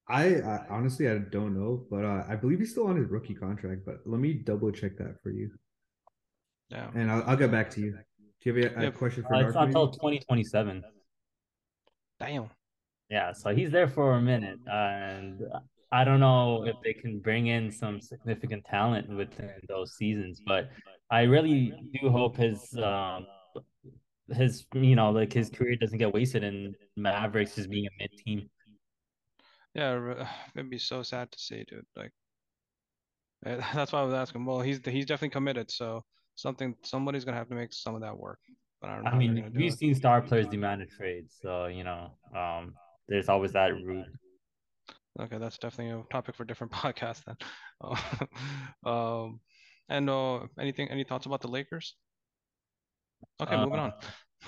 I, 0.08 0.36
I 0.36 0.66
honestly 0.70 1.08
I 1.08 1.18
don't 1.18 1.54
know, 1.58 1.84
but 1.90 2.04
uh, 2.04 2.25
I 2.28 2.36
believe 2.36 2.60
he's 2.60 2.70
still 2.70 2.86
on 2.86 2.96
his 2.96 3.08
rookie 3.08 3.34
contract. 3.34 3.82
But 3.84 4.00
let 4.06 4.20
me 4.20 4.34
double 4.34 4.70
check 4.70 4.96
that 4.98 5.20
for 5.22 5.30
you, 5.30 5.50
Yeah. 6.70 6.90
and 6.94 7.10
I'll, 7.10 7.22
I'll 7.26 7.36
get 7.36 7.50
back 7.50 7.70
to 7.70 7.80
you. 7.80 7.92
Do 8.42 8.52
you 8.52 8.62
have 8.64 8.72
a, 8.76 8.78
a 8.78 8.82
Yeah, 8.84 8.90
question 8.90 9.25
for 9.25 9.34
Uh, 9.34 9.38
Dark? 9.38 9.46
it's 9.48 9.54
not 9.56 9.66
until 9.68 9.90
2027. 9.90 10.84
Damn. 12.20 12.50
Yeah, 13.10 13.32
so 13.32 13.54
he's 13.54 13.70
there 13.70 13.88
for 13.88 14.14
a 14.14 14.20
minute, 14.20 14.58
and 14.66 15.40
I 15.92 16.04
don't 16.04 16.18
know 16.20 16.64
if 16.66 16.76
they 16.82 16.92
can 16.92 17.20
bring 17.20 17.46
in 17.48 17.70
some 17.70 18.00
significant 18.00 18.64
talent 18.64 19.08
within 19.08 19.50
those 19.68 19.96
seasons, 19.96 20.40
but 20.44 20.70
I 21.10 21.22
really 21.22 21.72
do 22.00 22.10
hope 22.10 22.36
his 22.36 22.76
um 22.78 23.26
his 24.34 24.66
you 24.75 24.96
know 24.96 25.10
like 25.10 25.32
his 25.32 25.50
career 25.50 25.76
doesn't 25.76 25.98
get 25.98 26.12
wasted 26.12 26.42
in 26.42 26.75
Mavericks 26.96 27.54
just 27.54 27.70
being 27.70 27.86
a 27.86 27.90
mid 27.98 28.10
team. 28.25 28.50
Yeah, 29.76 30.26
it'd 30.56 30.71
be 30.71 30.78
so 30.78 31.02
sad 31.02 31.30
to 31.30 31.38
see, 31.38 31.64
dude. 31.68 31.85
Like, 31.95 32.12
eh, 33.45 33.61
that's 33.75 33.92
why 33.92 34.00
I 34.00 34.04
was 34.04 34.14
asking. 34.14 34.45
Well, 34.45 34.61
he's 34.61 34.80
he's 34.85 35.06
definitely 35.06 35.30
committed, 35.30 35.71
so 35.71 36.02
something 36.35 36.75
somebody's 36.83 37.25
gonna 37.25 37.37
have 37.37 37.49
to 37.50 37.54
make 37.54 37.73
some 37.73 37.95
of 37.95 38.00
that 38.00 38.16
work. 38.16 38.38
But 38.80 38.90
I 38.90 38.95
don't 38.97 39.04
know 39.04 39.11
I 39.11 39.18
mean, 39.18 39.52
we've 39.54 39.73
it. 39.73 39.78
seen 39.78 39.95
star 39.95 40.21
players 40.23 40.49
demand 40.49 40.83
a 40.83 40.87
trade, 40.87 41.26
so 41.28 41.66
you 41.66 41.85
know, 41.85 42.11
um, 42.35 42.75
there's 43.09 43.28
always 43.28 43.52
that 43.52 43.73
route. 43.85 44.06
Okay, 45.21 45.38
that's 45.38 45.59
definitely 45.59 45.99
a 45.99 46.12
topic 46.12 46.35
for 46.35 46.42
a 46.42 46.47
different 46.47 46.73
podcast 46.73 47.23
then. 47.25 47.37
Uh, 47.80 47.97
um, 48.90 49.40
and 49.88 50.11
uh, 50.11 50.40
anything, 50.59 50.88
any 50.90 51.04
thoughts 51.04 51.26
about 51.26 51.40
the 51.42 51.49
Lakers? 51.49 51.95
Okay, 53.40 53.56
moving 53.56 53.78
on. 53.80 53.92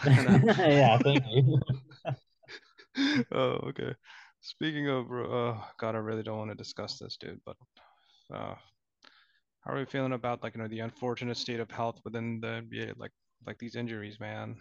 Uh, 0.04 0.38
yeah, 0.58 0.99
thank 0.99 1.25
you. 1.30 1.58
Oh, 3.32 3.68
okay. 3.68 3.94
Speaking 4.40 4.88
of, 4.88 5.07
uh, 5.11 5.54
God, 5.78 5.95
I 5.95 5.99
really 5.99 6.23
don't 6.23 6.38
want 6.38 6.50
to 6.50 6.57
discuss 6.57 6.99
this, 6.99 7.16
dude. 7.16 7.40
But 7.45 7.57
uh, 8.33 8.54
how 9.61 9.73
are 9.73 9.78
we 9.78 9.85
feeling 9.85 10.12
about 10.12 10.42
like 10.42 10.54
you 10.54 10.62
know 10.62 10.68
the 10.68 10.80
unfortunate 10.80 11.37
state 11.37 11.61
of 11.61 11.71
health 11.71 12.00
within 12.04 12.40
the 12.40 12.62
NBA, 12.62 12.95
like 12.97 13.12
like 13.47 13.59
these 13.59 13.76
injuries, 13.76 14.18
man? 14.21 14.57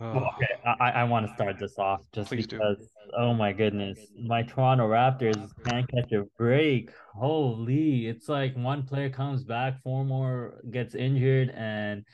Well, 0.00 0.24
Oh, 0.24 0.28
okay, 0.36 0.74
I, 0.80 0.90
I 0.90 1.04
want 1.04 1.26
to 1.26 1.34
start 1.34 1.58
this 1.58 1.78
off 1.78 2.02
just 2.12 2.28
Please 2.28 2.46
do. 2.46 2.58
because, 2.58 2.88
oh 3.16 3.32
my 3.32 3.52
goodness, 3.52 3.98
my 4.20 4.42
Toronto 4.42 4.88
Raptors 4.88 5.50
can't 5.64 5.88
catch 5.88 6.12
a 6.12 6.24
break. 6.36 6.90
Holy, 7.14 8.08
it's 8.08 8.28
like 8.28 8.56
one 8.56 8.82
player 8.84 9.08
comes 9.08 9.44
back, 9.44 9.82
four 9.82 10.04
more 10.04 10.60
gets 10.70 10.94
injured, 10.94 11.50
and 11.50 12.04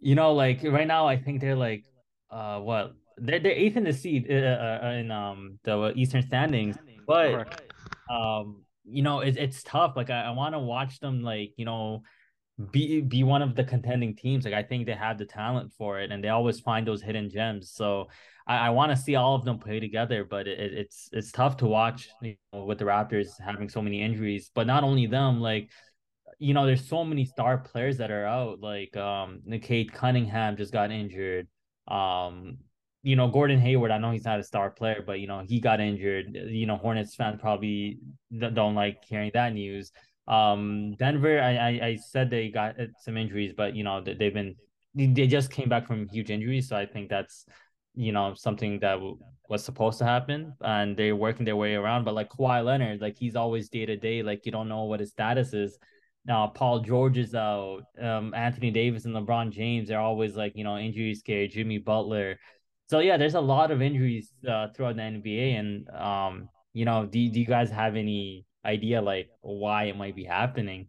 you 0.00 0.14
know, 0.14 0.34
like 0.34 0.62
right 0.64 0.86
now, 0.86 1.06
I 1.06 1.16
think 1.16 1.40
they're 1.40 1.56
like, 1.56 1.84
uh, 2.30 2.58
what? 2.60 2.94
They're 3.18 3.38
they're 3.40 3.52
eighth 3.52 3.76
in 3.76 3.84
the 3.84 3.92
seed 3.92 4.26
uh, 4.30 4.34
uh, 4.34 4.80
uh, 4.84 4.90
in 4.90 5.10
um 5.10 5.58
the 5.64 5.92
Eastern 5.96 6.22
standings, 6.22 6.76
but 7.06 7.32
correct. 7.32 7.72
um, 8.10 8.62
you 8.84 9.02
know, 9.02 9.20
it, 9.20 9.36
it's 9.36 9.62
tough. 9.62 9.94
Like 9.96 10.10
I, 10.10 10.22
I 10.22 10.30
want 10.30 10.54
to 10.54 10.58
watch 10.58 11.00
them, 11.00 11.22
like 11.22 11.52
you 11.56 11.64
know 11.64 12.02
be 12.70 13.00
be 13.02 13.22
one 13.22 13.42
of 13.42 13.54
the 13.54 13.64
contending 13.64 14.16
teams. 14.16 14.44
Like 14.44 14.54
I 14.54 14.62
think 14.62 14.86
they 14.86 14.94
have 14.94 15.18
the 15.18 15.26
talent 15.26 15.72
for 15.76 16.00
it, 16.00 16.10
and 16.10 16.22
they 16.22 16.28
always 16.28 16.60
find 16.60 16.86
those 16.86 17.02
hidden 17.02 17.28
gems. 17.28 17.70
So 17.70 18.08
I, 18.46 18.68
I 18.68 18.70
want 18.70 18.92
to 18.92 18.96
see 18.96 19.14
all 19.14 19.34
of 19.34 19.44
them 19.44 19.58
play 19.58 19.80
together, 19.80 20.24
but 20.24 20.46
it, 20.48 20.72
it's 20.72 21.08
it's 21.12 21.32
tough 21.32 21.56
to 21.58 21.66
watch 21.66 22.08
you 22.22 22.36
know, 22.52 22.64
with 22.64 22.78
the 22.78 22.84
Raptors 22.84 23.28
having 23.44 23.68
so 23.68 23.82
many 23.82 24.02
injuries. 24.02 24.50
But 24.54 24.66
not 24.66 24.84
only 24.84 25.06
them, 25.06 25.40
like 25.40 25.70
you 26.38 26.54
know, 26.54 26.66
there's 26.66 26.86
so 26.86 27.04
many 27.04 27.24
star 27.24 27.58
players 27.58 27.98
that 27.98 28.10
are 28.10 28.26
out. 28.26 28.60
Like 28.60 28.96
um, 28.96 29.42
Cade 29.62 29.92
Cunningham 29.92 30.56
just 30.56 30.72
got 30.72 30.90
injured. 30.90 31.48
Um, 31.88 32.58
you 33.06 33.14
know, 33.14 33.28
Gordon 33.28 33.60
Hayward. 33.60 33.92
I 33.92 33.98
know 33.98 34.10
he's 34.10 34.24
not 34.24 34.40
a 34.40 34.42
star 34.42 34.68
player, 34.68 35.00
but 35.06 35.20
you 35.20 35.28
know 35.28 35.44
he 35.46 35.60
got 35.60 35.80
injured. 35.80 36.34
You 36.34 36.66
know, 36.66 36.76
Hornets 36.76 37.14
fans 37.14 37.38
probably 37.40 38.00
don't 38.36 38.74
like 38.74 39.04
hearing 39.04 39.30
that 39.32 39.52
news. 39.52 39.92
Um, 40.26 40.96
Denver. 40.96 41.40
I 41.40 41.54
I, 41.54 41.68
I 41.86 41.96
said 41.96 42.30
they 42.30 42.48
got 42.48 42.80
uh, 42.80 42.86
some 42.98 43.16
injuries, 43.16 43.52
but 43.56 43.76
you 43.76 43.84
know 43.84 44.02
they've 44.02 44.34
been 44.34 44.56
they 44.96 45.28
just 45.28 45.52
came 45.52 45.68
back 45.68 45.86
from 45.86 46.08
huge 46.08 46.30
injuries, 46.30 46.68
so 46.68 46.74
I 46.74 46.84
think 46.84 47.08
that's 47.08 47.46
you 47.94 48.10
know 48.10 48.34
something 48.34 48.80
that 48.80 48.94
w- 48.94 49.20
was 49.48 49.62
supposed 49.62 49.98
to 49.98 50.04
happen, 50.04 50.54
and 50.60 50.96
they're 50.96 51.14
working 51.14 51.44
their 51.44 51.54
way 51.54 51.76
around. 51.76 52.02
But 52.04 52.14
like 52.14 52.30
Kawhi 52.30 52.64
Leonard, 52.64 53.00
like 53.00 53.16
he's 53.16 53.36
always 53.36 53.68
day 53.68 53.86
to 53.86 53.96
day. 53.96 54.24
Like 54.24 54.44
you 54.46 54.50
don't 54.50 54.68
know 54.68 54.82
what 54.82 54.98
his 54.98 55.10
status 55.10 55.52
is 55.52 55.78
now 56.26 56.48
Paul 56.48 56.80
George 56.80 57.18
is 57.18 57.34
out. 57.34 57.82
Um, 58.00 58.34
Anthony 58.34 58.70
Davis 58.72 59.04
and 59.04 59.14
LeBron 59.14 59.50
James 59.50 59.90
are 59.90 60.00
always 60.00 60.36
like 60.36 60.56
you 60.56 60.64
know 60.64 60.76
injury 60.76 61.14
scared. 61.14 61.52
Jimmy 61.52 61.78
Butler. 61.78 62.38
So 62.88 63.00
yeah, 63.00 63.16
there's 63.16 63.34
a 63.34 63.40
lot 63.40 63.70
of 63.70 63.82
injuries 63.82 64.32
uh, 64.48 64.68
throughout 64.74 64.96
the 64.96 65.02
NBA, 65.02 65.58
and 65.58 65.88
um, 65.90 66.48
you 66.72 66.84
know, 66.84 67.06
do 67.06 67.28
do 67.30 67.40
you 67.40 67.46
guys 67.46 67.70
have 67.70 67.96
any 67.96 68.46
idea 68.64 69.02
like 69.02 69.28
why 69.40 69.84
it 69.84 69.96
might 69.96 70.14
be 70.14 70.24
happening? 70.24 70.88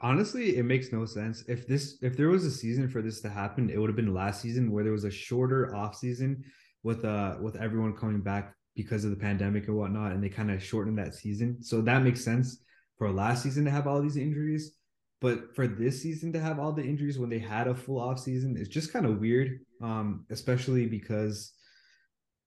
Honestly, 0.00 0.56
it 0.56 0.64
makes 0.64 0.92
no 0.92 1.04
sense. 1.04 1.44
If 1.48 1.66
this 1.66 1.98
if 2.02 2.16
there 2.16 2.28
was 2.28 2.44
a 2.44 2.50
season 2.50 2.88
for 2.88 3.02
this 3.02 3.20
to 3.22 3.28
happen, 3.28 3.70
it 3.70 3.78
would 3.78 3.88
have 3.88 3.96
been 3.96 4.14
last 4.14 4.40
season 4.40 4.70
where 4.70 4.84
there 4.84 4.92
was 4.92 5.04
a 5.04 5.10
shorter 5.10 5.74
off 5.74 5.96
season 5.96 6.44
with 6.82 7.04
uh 7.04 7.36
with 7.40 7.56
everyone 7.56 7.96
coming 7.96 8.20
back 8.20 8.54
because 8.74 9.04
of 9.04 9.10
the 9.10 9.16
pandemic 9.16 9.68
and 9.68 9.76
whatnot, 9.76 10.12
and 10.12 10.22
they 10.22 10.28
kind 10.28 10.50
of 10.50 10.62
shortened 10.62 10.98
that 10.98 11.14
season. 11.14 11.62
So 11.62 11.80
that 11.82 12.02
makes 12.02 12.24
sense 12.24 12.62
for 12.96 13.10
last 13.10 13.42
season 13.42 13.64
to 13.64 13.70
have 13.70 13.86
all 13.86 14.00
these 14.00 14.16
injuries. 14.16 14.76
But 15.20 15.54
for 15.54 15.68
this 15.68 16.02
season 16.02 16.32
to 16.32 16.40
have 16.40 16.58
all 16.58 16.72
the 16.72 16.82
injuries 16.82 17.18
when 17.18 17.30
they 17.30 17.38
had 17.38 17.68
a 17.68 17.74
full 17.74 18.00
off 18.00 18.18
season, 18.18 18.56
it's 18.56 18.68
just 18.68 18.92
kind 18.92 19.06
of 19.06 19.20
weird. 19.20 19.60
Um, 19.82 20.26
especially 20.30 20.86
because 20.86 21.52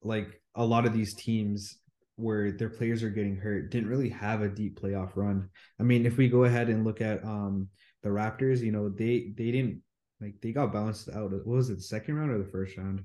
like 0.02 0.40
a 0.54 0.64
lot 0.64 0.86
of 0.86 0.94
these 0.94 1.14
teams 1.14 1.78
where 2.16 2.50
their 2.50 2.70
players 2.70 3.02
are 3.02 3.10
getting 3.10 3.36
hurt 3.36 3.70
didn't 3.70 3.90
really 3.90 4.08
have 4.08 4.40
a 4.40 4.48
deep 4.48 4.80
playoff 4.80 5.10
run. 5.16 5.48
I 5.78 5.82
mean, 5.82 6.06
if 6.06 6.16
we 6.16 6.28
go 6.28 6.44
ahead 6.44 6.68
and 6.68 6.84
look 6.84 7.00
at 7.00 7.22
um 7.24 7.68
the 8.02 8.08
Raptors, 8.08 8.60
you 8.60 8.72
know, 8.72 8.88
they 8.88 9.32
they 9.36 9.50
didn't 9.50 9.82
like 10.20 10.34
they 10.40 10.52
got 10.52 10.72
bounced 10.72 11.10
out. 11.10 11.30
What 11.30 11.46
was 11.46 11.70
it, 11.70 11.76
the 11.76 11.82
second 11.82 12.16
round 12.16 12.30
or 12.30 12.38
the 12.38 12.50
first 12.50 12.76
round? 12.76 13.04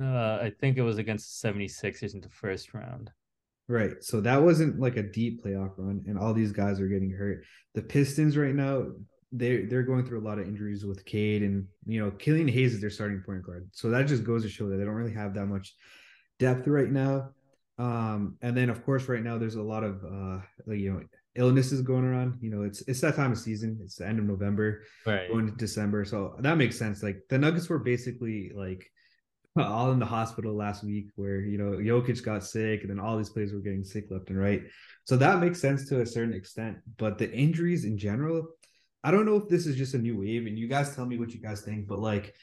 Uh, 0.00 0.38
I 0.42 0.52
think 0.60 0.76
it 0.76 0.82
was 0.82 0.98
against 0.98 1.42
the 1.42 1.48
76ers 1.48 2.14
in 2.14 2.20
the 2.20 2.28
first 2.28 2.72
round. 2.72 3.10
Right. 3.68 4.02
So 4.02 4.20
that 4.22 4.42
wasn't 4.42 4.80
like 4.80 4.96
a 4.96 5.02
deep 5.02 5.44
playoff 5.44 5.72
run, 5.76 6.02
and 6.06 6.18
all 6.18 6.34
these 6.34 6.52
guys 6.52 6.80
are 6.80 6.88
getting 6.88 7.10
hurt. 7.10 7.44
The 7.74 7.82
Pistons 7.82 8.36
right 8.36 8.54
now, 8.54 8.86
they're 9.32 9.66
they're 9.66 9.82
going 9.82 10.04
through 10.04 10.20
a 10.20 10.26
lot 10.28 10.38
of 10.38 10.46
injuries 10.48 10.84
with 10.84 11.04
Cade 11.04 11.42
and 11.42 11.66
you 11.86 12.02
know, 12.04 12.10
Killian 12.12 12.48
Hayes 12.48 12.74
is 12.74 12.80
their 12.80 12.90
starting 12.90 13.22
point 13.24 13.42
guard. 13.42 13.68
So 13.72 13.90
that 13.90 14.06
just 14.06 14.24
goes 14.24 14.42
to 14.42 14.48
show 14.48 14.68
that 14.68 14.76
they 14.76 14.84
don't 14.84 14.94
really 14.94 15.14
have 15.14 15.34
that 15.34 15.46
much 15.46 15.74
depth 16.38 16.66
right 16.66 16.90
now. 16.90 17.30
Um, 17.78 18.36
and 18.42 18.56
then 18.56 18.70
of 18.70 18.84
course, 18.84 19.08
right 19.08 19.22
now 19.22 19.38
there's 19.38 19.54
a 19.54 19.62
lot 19.62 19.84
of 19.84 20.04
uh 20.04 20.72
you 20.72 20.92
know 20.92 21.00
illnesses 21.36 21.80
going 21.82 22.04
around. 22.04 22.38
You 22.40 22.50
know, 22.50 22.62
it's 22.62 22.82
it's 22.88 23.00
that 23.02 23.16
time 23.16 23.32
of 23.32 23.38
season. 23.38 23.78
It's 23.82 23.96
the 23.96 24.06
end 24.06 24.18
of 24.18 24.24
November, 24.24 24.82
Right. 25.06 25.28
going 25.30 25.46
to 25.46 25.52
December. 25.52 26.04
So 26.04 26.36
that 26.40 26.58
makes 26.58 26.78
sense. 26.78 27.02
Like 27.02 27.22
the 27.28 27.38
Nuggets 27.38 27.68
were 27.68 27.78
basically 27.78 28.52
like 28.54 28.90
all 29.56 29.92
in 29.92 29.98
the 29.98 30.06
hospital 30.06 30.54
last 30.54 30.84
week 30.84 31.06
where 31.16 31.40
you 31.40 31.58
know 31.58 31.76
Jokic 31.78 32.22
got 32.24 32.44
sick 32.44 32.82
and 32.82 32.90
then 32.90 33.00
all 33.00 33.16
these 33.16 33.30
players 33.30 33.52
were 33.52 33.60
getting 33.60 33.84
sick 33.84 34.06
left 34.10 34.28
and 34.30 34.38
right. 34.38 34.62
So 35.04 35.16
that 35.16 35.40
makes 35.40 35.60
sense 35.60 35.88
to 35.88 36.00
a 36.02 36.06
certain 36.06 36.34
extent. 36.34 36.78
But 36.98 37.18
the 37.18 37.32
injuries 37.32 37.84
in 37.84 37.96
general, 37.96 38.48
I 39.02 39.10
don't 39.10 39.26
know 39.26 39.36
if 39.36 39.48
this 39.48 39.66
is 39.66 39.76
just 39.76 39.94
a 39.94 39.98
new 39.98 40.18
wave, 40.18 40.46
and 40.46 40.58
you 40.58 40.68
guys 40.68 40.94
tell 40.94 41.06
me 41.06 41.18
what 41.18 41.30
you 41.30 41.40
guys 41.40 41.62
think, 41.62 41.86
but 41.86 41.98
like 41.98 42.34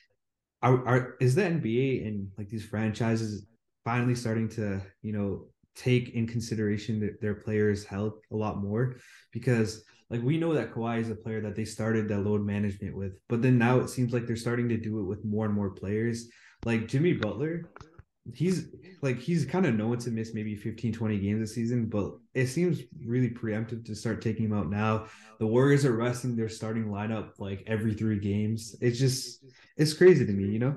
are, 0.61 0.87
are 0.87 1.15
is 1.19 1.35
the 1.35 1.43
NBA 1.43 2.07
and 2.07 2.29
like 2.37 2.49
these 2.49 2.65
franchises 2.65 3.45
finally 3.85 4.15
starting 4.15 4.49
to, 4.49 4.81
you 5.01 5.13
know, 5.13 5.45
take 5.75 6.09
in 6.09 6.25
consideration 6.25 6.99
their, 6.99 7.11
their 7.21 7.35
players' 7.35 7.85
health 7.85 8.15
a 8.31 8.35
lot 8.35 8.57
more? 8.57 8.97
Because 9.31 9.83
like 10.09 10.21
we 10.23 10.37
know 10.37 10.53
that 10.53 10.73
Kawhi 10.73 11.01
is 11.01 11.09
a 11.09 11.15
player 11.15 11.41
that 11.41 11.55
they 11.55 11.65
started 11.65 12.07
that 12.07 12.21
load 12.21 12.45
management 12.45 12.95
with, 12.95 13.13
but 13.29 13.41
then 13.41 13.57
now 13.57 13.79
it 13.79 13.89
seems 13.89 14.13
like 14.13 14.25
they're 14.25 14.35
starting 14.35 14.69
to 14.69 14.77
do 14.77 14.99
it 14.99 15.03
with 15.03 15.23
more 15.25 15.45
and 15.45 15.53
more 15.53 15.69
players 15.69 16.27
like 16.65 16.87
Jimmy 16.87 17.13
Butler, 17.13 17.69
he's 18.33 18.67
like 19.01 19.19
he's 19.19 19.45
kind 19.45 19.65
of 19.65 19.75
known 19.75 19.97
to 19.97 20.09
miss 20.09 20.33
maybe 20.33 20.55
15 20.55 20.93
20 20.93 21.19
games 21.19 21.49
a 21.49 21.53
season 21.53 21.85
but 21.85 22.11
it 22.33 22.47
seems 22.47 22.81
really 23.05 23.29
preemptive 23.29 23.85
to 23.85 23.95
start 23.95 24.21
taking 24.21 24.45
him 24.45 24.53
out 24.53 24.69
now 24.69 25.05
the 25.39 25.47
warriors 25.47 25.85
are 25.85 25.95
resting 25.95 26.35
their 26.35 26.49
starting 26.49 26.85
lineup 26.85 27.31
like 27.39 27.63
every 27.67 27.93
three 27.93 28.19
games 28.19 28.75
it's 28.81 28.99
just 28.99 29.43
it's 29.77 29.93
crazy 29.93 30.25
to 30.25 30.33
me 30.33 30.45
you 30.45 30.59
know 30.59 30.75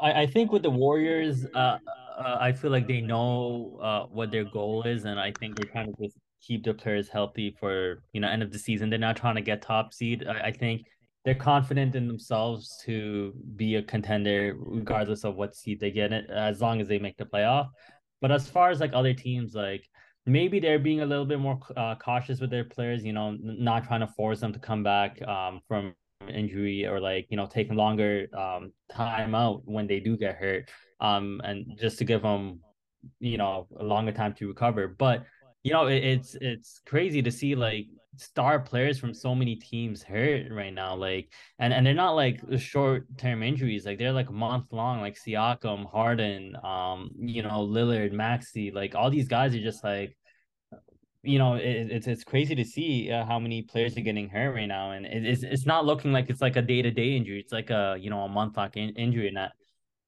I, 0.00 0.22
I 0.22 0.26
think 0.26 0.52
with 0.52 0.62
the 0.62 0.70
Warriors, 0.70 1.46
uh, 1.54 1.78
uh, 2.18 2.36
I 2.40 2.52
feel 2.52 2.70
like 2.70 2.86
they 2.86 3.00
know 3.00 3.78
uh, 3.82 4.06
what 4.06 4.30
their 4.30 4.44
goal 4.44 4.82
is, 4.82 5.04
and 5.04 5.18
I 5.18 5.32
think 5.38 5.56
they're 5.56 5.70
trying 5.70 5.86
to 5.86 6.02
just 6.02 6.16
keep 6.40 6.64
their 6.64 6.74
players 6.74 7.08
healthy 7.08 7.56
for 7.58 8.02
you 8.12 8.20
know 8.20 8.28
end 8.28 8.42
of 8.42 8.52
the 8.52 8.58
season. 8.58 8.90
They're 8.90 8.98
not 8.98 9.16
trying 9.16 9.36
to 9.36 9.40
get 9.40 9.62
top 9.62 9.92
seed. 9.92 10.26
I, 10.26 10.48
I 10.48 10.52
think 10.52 10.86
they're 11.26 11.34
confident 11.34 11.96
in 11.96 12.06
themselves 12.06 12.80
to 12.84 13.34
be 13.56 13.74
a 13.74 13.82
contender 13.82 14.54
regardless 14.58 15.24
of 15.24 15.34
what 15.34 15.56
seed 15.56 15.80
they 15.80 15.90
get, 15.90 16.12
it 16.12 16.30
as 16.30 16.60
long 16.60 16.80
as 16.80 16.86
they 16.86 17.00
make 17.00 17.16
the 17.16 17.24
playoff. 17.24 17.66
But 18.22 18.30
as 18.30 18.48
far 18.48 18.70
as 18.70 18.78
like 18.78 18.92
other 18.94 19.12
teams, 19.12 19.52
like 19.52 19.84
maybe 20.24 20.60
they're 20.60 20.78
being 20.78 21.00
a 21.00 21.06
little 21.06 21.24
bit 21.24 21.40
more 21.40 21.58
uh, 21.76 21.96
cautious 21.96 22.40
with 22.40 22.50
their 22.50 22.64
players. 22.64 23.04
You 23.04 23.12
know, 23.12 23.36
not 23.40 23.88
trying 23.88 24.00
to 24.00 24.06
force 24.06 24.38
them 24.38 24.52
to 24.52 24.60
come 24.60 24.84
back 24.84 25.20
um, 25.26 25.60
from 25.66 25.94
injury 26.32 26.86
or 26.86 27.00
like 27.00 27.26
you 27.28 27.36
know 27.36 27.46
taking 27.46 27.74
longer 27.74 28.28
um, 28.32 28.72
time 28.88 29.34
out 29.34 29.62
when 29.64 29.88
they 29.88 29.98
do 29.98 30.16
get 30.16 30.36
hurt, 30.36 30.70
um, 31.00 31.40
and 31.42 31.76
just 31.76 31.98
to 31.98 32.04
give 32.04 32.22
them 32.22 32.60
you 33.18 33.36
know 33.36 33.66
a 33.80 33.82
longer 33.82 34.12
time 34.12 34.32
to 34.34 34.46
recover. 34.46 34.86
But 34.86 35.24
you 35.64 35.72
know 35.72 35.88
it, 35.88 36.04
it's 36.04 36.36
it's 36.40 36.80
crazy 36.86 37.20
to 37.20 37.32
see 37.32 37.56
like 37.56 37.86
star 38.16 38.58
players 38.60 38.98
from 38.98 39.14
so 39.14 39.34
many 39.34 39.56
teams 39.56 40.02
hurt 40.02 40.50
right 40.50 40.72
now. 40.72 40.94
Like, 40.94 41.32
and 41.58 41.72
and 41.72 41.86
they're 41.86 41.94
not 41.94 42.12
like 42.12 42.40
short 42.58 43.06
term 43.18 43.42
injuries. 43.42 43.86
Like 43.86 43.98
they're 43.98 44.12
like 44.12 44.30
month 44.30 44.72
long. 44.72 45.00
Like 45.00 45.16
Siakam, 45.16 45.90
Harden, 45.90 46.56
um, 46.62 47.10
you 47.18 47.42
know, 47.42 47.66
Lillard, 47.66 48.12
Maxey. 48.12 48.70
Like 48.70 48.94
all 48.94 49.10
these 49.10 49.28
guys 49.28 49.54
are 49.54 49.62
just 49.62 49.84
like, 49.84 50.16
you 51.22 51.38
know, 51.38 51.54
it, 51.54 51.90
it's 51.90 52.06
it's 52.06 52.24
crazy 52.24 52.54
to 52.54 52.64
see 52.64 53.10
uh, 53.10 53.24
how 53.24 53.38
many 53.38 53.62
players 53.62 53.96
are 53.96 54.02
getting 54.02 54.28
hurt 54.28 54.54
right 54.54 54.66
now, 54.66 54.92
and 54.92 55.06
it, 55.06 55.24
it's 55.24 55.42
it's 55.42 55.66
not 55.66 55.84
looking 55.84 56.12
like 56.12 56.30
it's 56.30 56.40
like 56.40 56.56
a 56.56 56.62
day 56.62 56.82
to 56.82 56.90
day 56.90 57.16
injury. 57.16 57.40
It's 57.40 57.52
like 57.52 57.70
a 57.70 57.96
you 57.98 58.10
know 58.10 58.20
a 58.22 58.28
month 58.28 58.56
long 58.56 58.70
in- 58.74 58.96
injury, 58.96 59.28
and 59.28 59.36
that. 59.36 59.52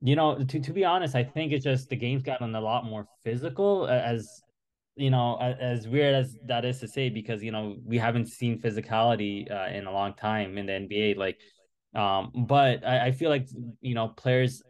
You 0.01 0.15
know, 0.15 0.45
to, 0.45 0.61
to 0.61 0.73
be 0.73 0.85
honest, 0.85 1.17
I 1.17 1.25
think 1.25 1.51
it's 1.51 1.65
just 1.65 1.89
the 1.89 1.97
game's 1.97 2.23
gotten 2.23 2.55
a 2.55 2.61
lot 2.61 2.85
more 2.85 3.09
physical 3.25 3.89
as 3.89 4.43
you 4.99 5.11
know, 5.11 5.39
as 5.39 5.87
weird 5.87 6.15
as 6.15 6.37
that 6.47 6.65
is 6.65 6.81
to 6.81 6.89
say, 6.89 7.09
because 7.09 7.43
you 7.43 7.53
know 7.53 7.77
we 7.85 7.99
haven't 7.99 8.27
seen 8.27 8.61
physicality 8.61 9.51
uh, 9.51 9.69
in 9.73 9.87
a 9.87 9.93
long 9.93 10.15
time 10.15 10.59
in 10.59 10.67
the 10.67 10.73
NBA. 10.73 11.15
Like, 11.15 11.39
um, 11.95 12.33
but 12.49 12.85
I, 12.85 13.07
I 13.07 13.13
feel 13.13 13.31
like 13.31 13.49
you 13.81 13.95
know 13.95 14.09
players 14.09 14.63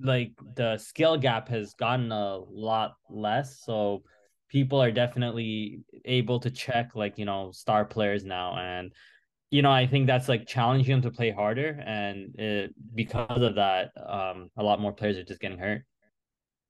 like 0.00 0.32
the 0.56 0.76
skill 0.78 1.16
gap 1.16 1.48
has 1.48 1.74
gotten 1.74 2.10
a 2.10 2.38
lot 2.38 2.96
less, 3.08 3.60
so 3.64 4.02
people 4.48 4.82
are 4.82 4.90
definitely 4.90 5.82
able 6.04 6.40
to 6.40 6.50
check 6.50 6.96
like 6.96 7.16
you 7.16 7.24
know 7.24 7.52
star 7.52 7.84
players 7.84 8.24
now, 8.24 8.56
and 8.58 8.92
you 9.50 9.62
know 9.62 9.70
I 9.70 9.86
think 9.86 10.08
that's 10.08 10.28
like 10.28 10.48
challenging 10.48 10.92
them 10.94 11.02
to 11.02 11.16
play 11.16 11.30
harder, 11.30 11.80
and 11.86 12.34
it, 12.38 12.74
because 12.94 13.40
of 13.42 13.54
that, 13.54 13.92
um, 14.04 14.50
a 14.56 14.64
lot 14.64 14.80
more 14.80 14.92
players 14.92 15.16
are 15.16 15.24
just 15.24 15.40
getting 15.40 15.58
hurt. 15.58 15.82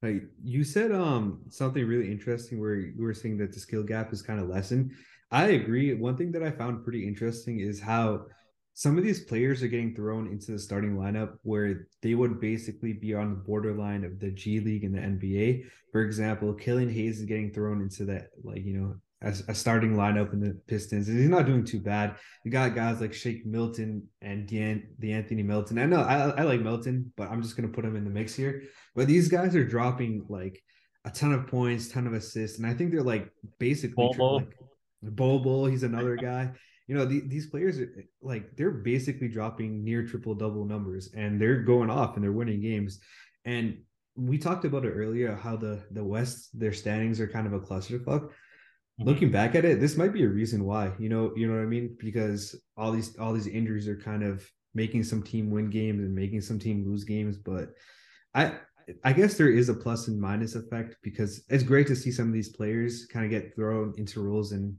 Like 0.01 0.23
you 0.43 0.63
said, 0.63 0.91
um, 0.91 1.41
something 1.49 1.85
really 1.85 2.11
interesting 2.11 2.59
where 2.59 2.75
you 2.75 3.01
were 3.01 3.13
saying 3.13 3.37
that 3.37 3.51
the 3.51 3.59
skill 3.59 3.83
gap 3.83 4.13
is 4.13 4.21
kind 4.21 4.39
of 4.39 4.47
lessened. 4.47 4.91
I 5.31 5.47
agree. 5.47 5.93
One 5.93 6.15
thing 6.15 6.31
that 6.33 6.43
I 6.43 6.51
found 6.51 6.83
pretty 6.83 7.07
interesting 7.07 7.59
is 7.59 7.81
how 7.81 8.25
some 8.73 8.95
of 8.95 9.03
these 9.03 9.23
players 9.23 9.63
are 9.63 9.67
getting 9.67 9.95
thrown 9.95 10.27
into 10.27 10.51
the 10.51 10.59
starting 10.59 10.95
lineup 10.95 11.39
where 11.41 11.87
they 12.03 12.13
would 12.13 12.39
basically 12.39 12.93
be 12.93 13.15
on 13.15 13.31
the 13.31 13.35
borderline 13.35 14.03
of 14.03 14.19
the 14.19 14.29
G 14.29 14.59
League 14.59 14.83
and 14.83 14.93
the 14.93 14.99
NBA. 14.99 15.63
For 15.91 16.03
example, 16.03 16.53
Killian 16.53 16.89
Hayes 16.91 17.19
is 17.19 17.25
getting 17.25 17.51
thrown 17.51 17.81
into 17.81 18.05
that, 18.05 18.29
like, 18.43 18.63
you 18.63 18.77
know, 18.77 18.95
as 19.21 19.43
a 19.47 19.55
starting 19.55 19.95
lineup 19.95 20.31
in 20.33 20.39
the 20.39 20.59
Pistons. 20.67 21.07
And 21.07 21.19
he's 21.19 21.29
not 21.29 21.45
doing 21.45 21.65
too 21.65 21.79
bad. 21.79 22.15
You 22.43 22.51
got 22.51 22.75
guys 22.75 23.01
like 23.01 23.13
Shake 23.13 23.45
Milton 23.45 24.07
and 24.21 24.47
Dan, 24.47 24.89
the 24.99 25.13
Anthony 25.13 25.43
Milton. 25.43 25.79
I 25.79 25.85
know 25.85 26.01
I, 26.01 26.29
I 26.29 26.43
like 26.43 26.61
Milton, 26.61 27.11
but 27.17 27.29
I'm 27.29 27.41
just 27.41 27.55
gonna 27.55 27.67
put 27.67 27.85
him 27.85 27.95
in 27.95 28.03
the 28.03 28.09
mix 28.09 28.35
here. 28.35 28.63
But 28.95 29.07
these 29.07 29.27
guys 29.27 29.55
are 29.55 29.65
dropping 29.65 30.25
like 30.29 30.61
a 31.05 31.09
ton 31.09 31.33
of 31.33 31.47
points, 31.47 31.87
ton 31.87 32.05
of 32.05 32.13
assists, 32.13 32.57
and 32.57 32.67
I 32.67 32.73
think 32.73 32.91
they're 32.91 33.01
like 33.01 33.29
basically 33.59 33.95
Bobo. 33.95 34.35
like 34.35 34.55
Bobo. 35.01 35.65
He's 35.65 35.83
another 35.83 36.15
guy. 36.21 36.51
You 36.87 36.95
know, 36.95 37.05
the, 37.05 37.21
these 37.27 37.47
players 37.47 37.79
are 37.79 37.91
like 38.21 38.55
they're 38.55 38.71
basically 38.71 39.29
dropping 39.29 39.83
near 39.83 40.05
triple 40.05 40.35
double 40.35 40.65
numbers, 40.65 41.09
and 41.15 41.41
they're 41.41 41.63
going 41.63 41.89
off 41.89 42.15
and 42.15 42.23
they're 42.23 42.31
winning 42.31 42.61
games. 42.61 42.99
And 43.45 43.79
we 44.15 44.37
talked 44.37 44.65
about 44.65 44.85
it 44.85 44.91
earlier 44.91 45.35
how 45.35 45.55
the 45.55 45.83
the 45.91 46.03
West 46.03 46.49
their 46.53 46.73
standings 46.73 47.19
are 47.19 47.27
kind 47.27 47.47
of 47.47 47.53
a 47.53 47.59
clusterfuck 47.59 48.29
looking 48.99 49.31
back 49.31 49.55
at 49.55 49.65
it, 49.65 49.79
this 49.79 49.97
might 49.97 50.13
be 50.13 50.23
a 50.23 50.29
reason 50.29 50.65
why. 50.65 50.91
You 50.99 51.09
know, 51.09 51.33
you 51.35 51.47
know 51.47 51.55
what 51.55 51.63
I 51.63 51.67
mean? 51.67 51.95
Because 51.99 52.55
all 52.75 52.91
these 52.91 53.17
all 53.17 53.33
these 53.33 53.47
injuries 53.47 53.87
are 53.87 53.97
kind 53.97 54.23
of 54.23 54.49
making 54.73 55.03
some 55.03 55.23
team 55.23 55.49
win 55.49 55.69
games 55.69 56.03
and 56.03 56.13
making 56.15 56.41
some 56.41 56.59
team 56.59 56.85
lose 56.85 57.03
games. 57.03 57.37
But 57.37 57.69
I 58.33 58.53
I 59.03 59.13
guess 59.13 59.35
there 59.35 59.49
is 59.49 59.69
a 59.69 59.73
plus 59.73 60.07
and 60.07 60.19
minus 60.19 60.55
effect 60.55 60.95
because 61.03 61.43
it's 61.49 61.63
great 61.63 61.87
to 61.87 61.95
see 61.95 62.11
some 62.11 62.27
of 62.27 62.33
these 62.33 62.49
players 62.49 63.05
kind 63.05 63.25
of 63.25 63.31
get 63.31 63.55
thrown 63.55 63.93
into 63.97 64.23
roles 64.23 64.51
and 64.51 64.75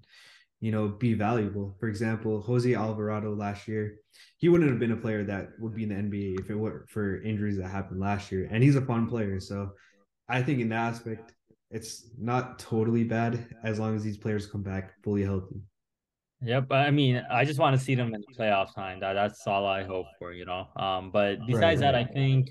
you 0.60 0.72
know 0.72 0.88
be 0.88 1.14
valuable. 1.14 1.76
For 1.78 1.88
example, 1.88 2.40
Jose 2.40 2.74
Alvarado 2.74 3.34
last 3.34 3.68
year, 3.68 3.96
he 4.38 4.48
wouldn't 4.48 4.70
have 4.70 4.80
been 4.80 4.92
a 4.92 4.96
player 4.96 5.24
that 5.24 5.50
would 5.60 5.74
be 5.74 5.84
in 5.84 5.90
the 5.90 5.94
NBA 5.94 6.40
if 6.40 6.50
it 6.50 6.56
weren't 6.56 6.88
for 6.88 7.22
injuries 7.22 7.58
that 7.58 7.68
happened 7.68 8.00
last 8.00 8.32
year. 8.32 8.48
And 8.50 8.64
he's 8.64 8.76
a 8.76 8.82
fun 8.82 9.06
player. 9.06 9.38
So 9.38 9.72
I 10.28 10.42
think 10.42 10.60
in 10.60 10.70
that 10.70 10.94
aspect, 10.94 11.32
it's 11.70 12.10
not 12.18 12.58
totally 12.58 13.04
bad 13.04 13.46
as 13.62 13.78
long 13.78 13.94
as 13.94 14.02
these 14.02 14.16
players 14.16 14.46
come 14.46 14.62
back 14.62 14.92
fully 15.02 15.22
healthy. 15.22 15.60
Yep. 16.40 16.70
I 16.70 16.90
mean, 16.90 17.22
I 17.30 17.44
just 17.44 17.58
want 17.58 17.76
to 17.76 17.84
see 17.84 17.94
them 17.94 18.14
in 18.14 18.20
the 18.20 18.34
playoff 18.38 18.74
time. 18.74 19.00
That 19.00 19.14
that's 19.14 19.46
all 19.46 19.66
I 19.66 19.82
hope 19.82 20.06
for, 20.18 20.32
you 20.32 20.44
know. 20.44 20.68
Um, 20.76 21.10
but 21.10 21.38
besides 21.46 21.80
right, 21.80 21.92
right. 21.92 21.92
that, 21.92 21.94
I 21.94 22.04
think 22.04 22.50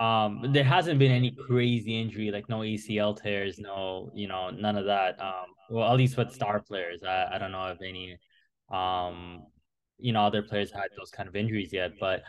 um 0.00 0.52
there 0.52 0.64
hasn't 0.64 0.98
been 0.98 1.12
any 1.12 1.34
crazy 1.48 2.00
injury, 2.00 2.30
like 2.30 2.48
no 2.48 2.60
ACL 2.60 3.20
tears, 3.20 3.58
no, 3.58 4.10
you 4.14 4.28
know, 4.28 4.50
none 4.50 4.76
of 4.76 4.84
that. 4.86 5.20
Um, 5.20 5.46
well, 5.70 5.90
at 5.90 5.96
least 5.96 6.16
with 6.16 6.32
star 6.32 6.60
players. 6.60 7.02
I, 7.02 7.30
I 7.32 7.38
don't 7.38 7.52
know 7.52 7.66
if 7.68 7.78
any 7.80 8.16
um 8.70 9.44
you 9.98 10.12
know 10.12 10.22
other 10.22 10.42
players 10.42 10.70
had 10.70 10.88
those 10.96 11.10
kind 11.10 11.28
of 11.28 11.34
injuries 11.34 11.72
yet, 11.72 11.92
but 11.98 12.22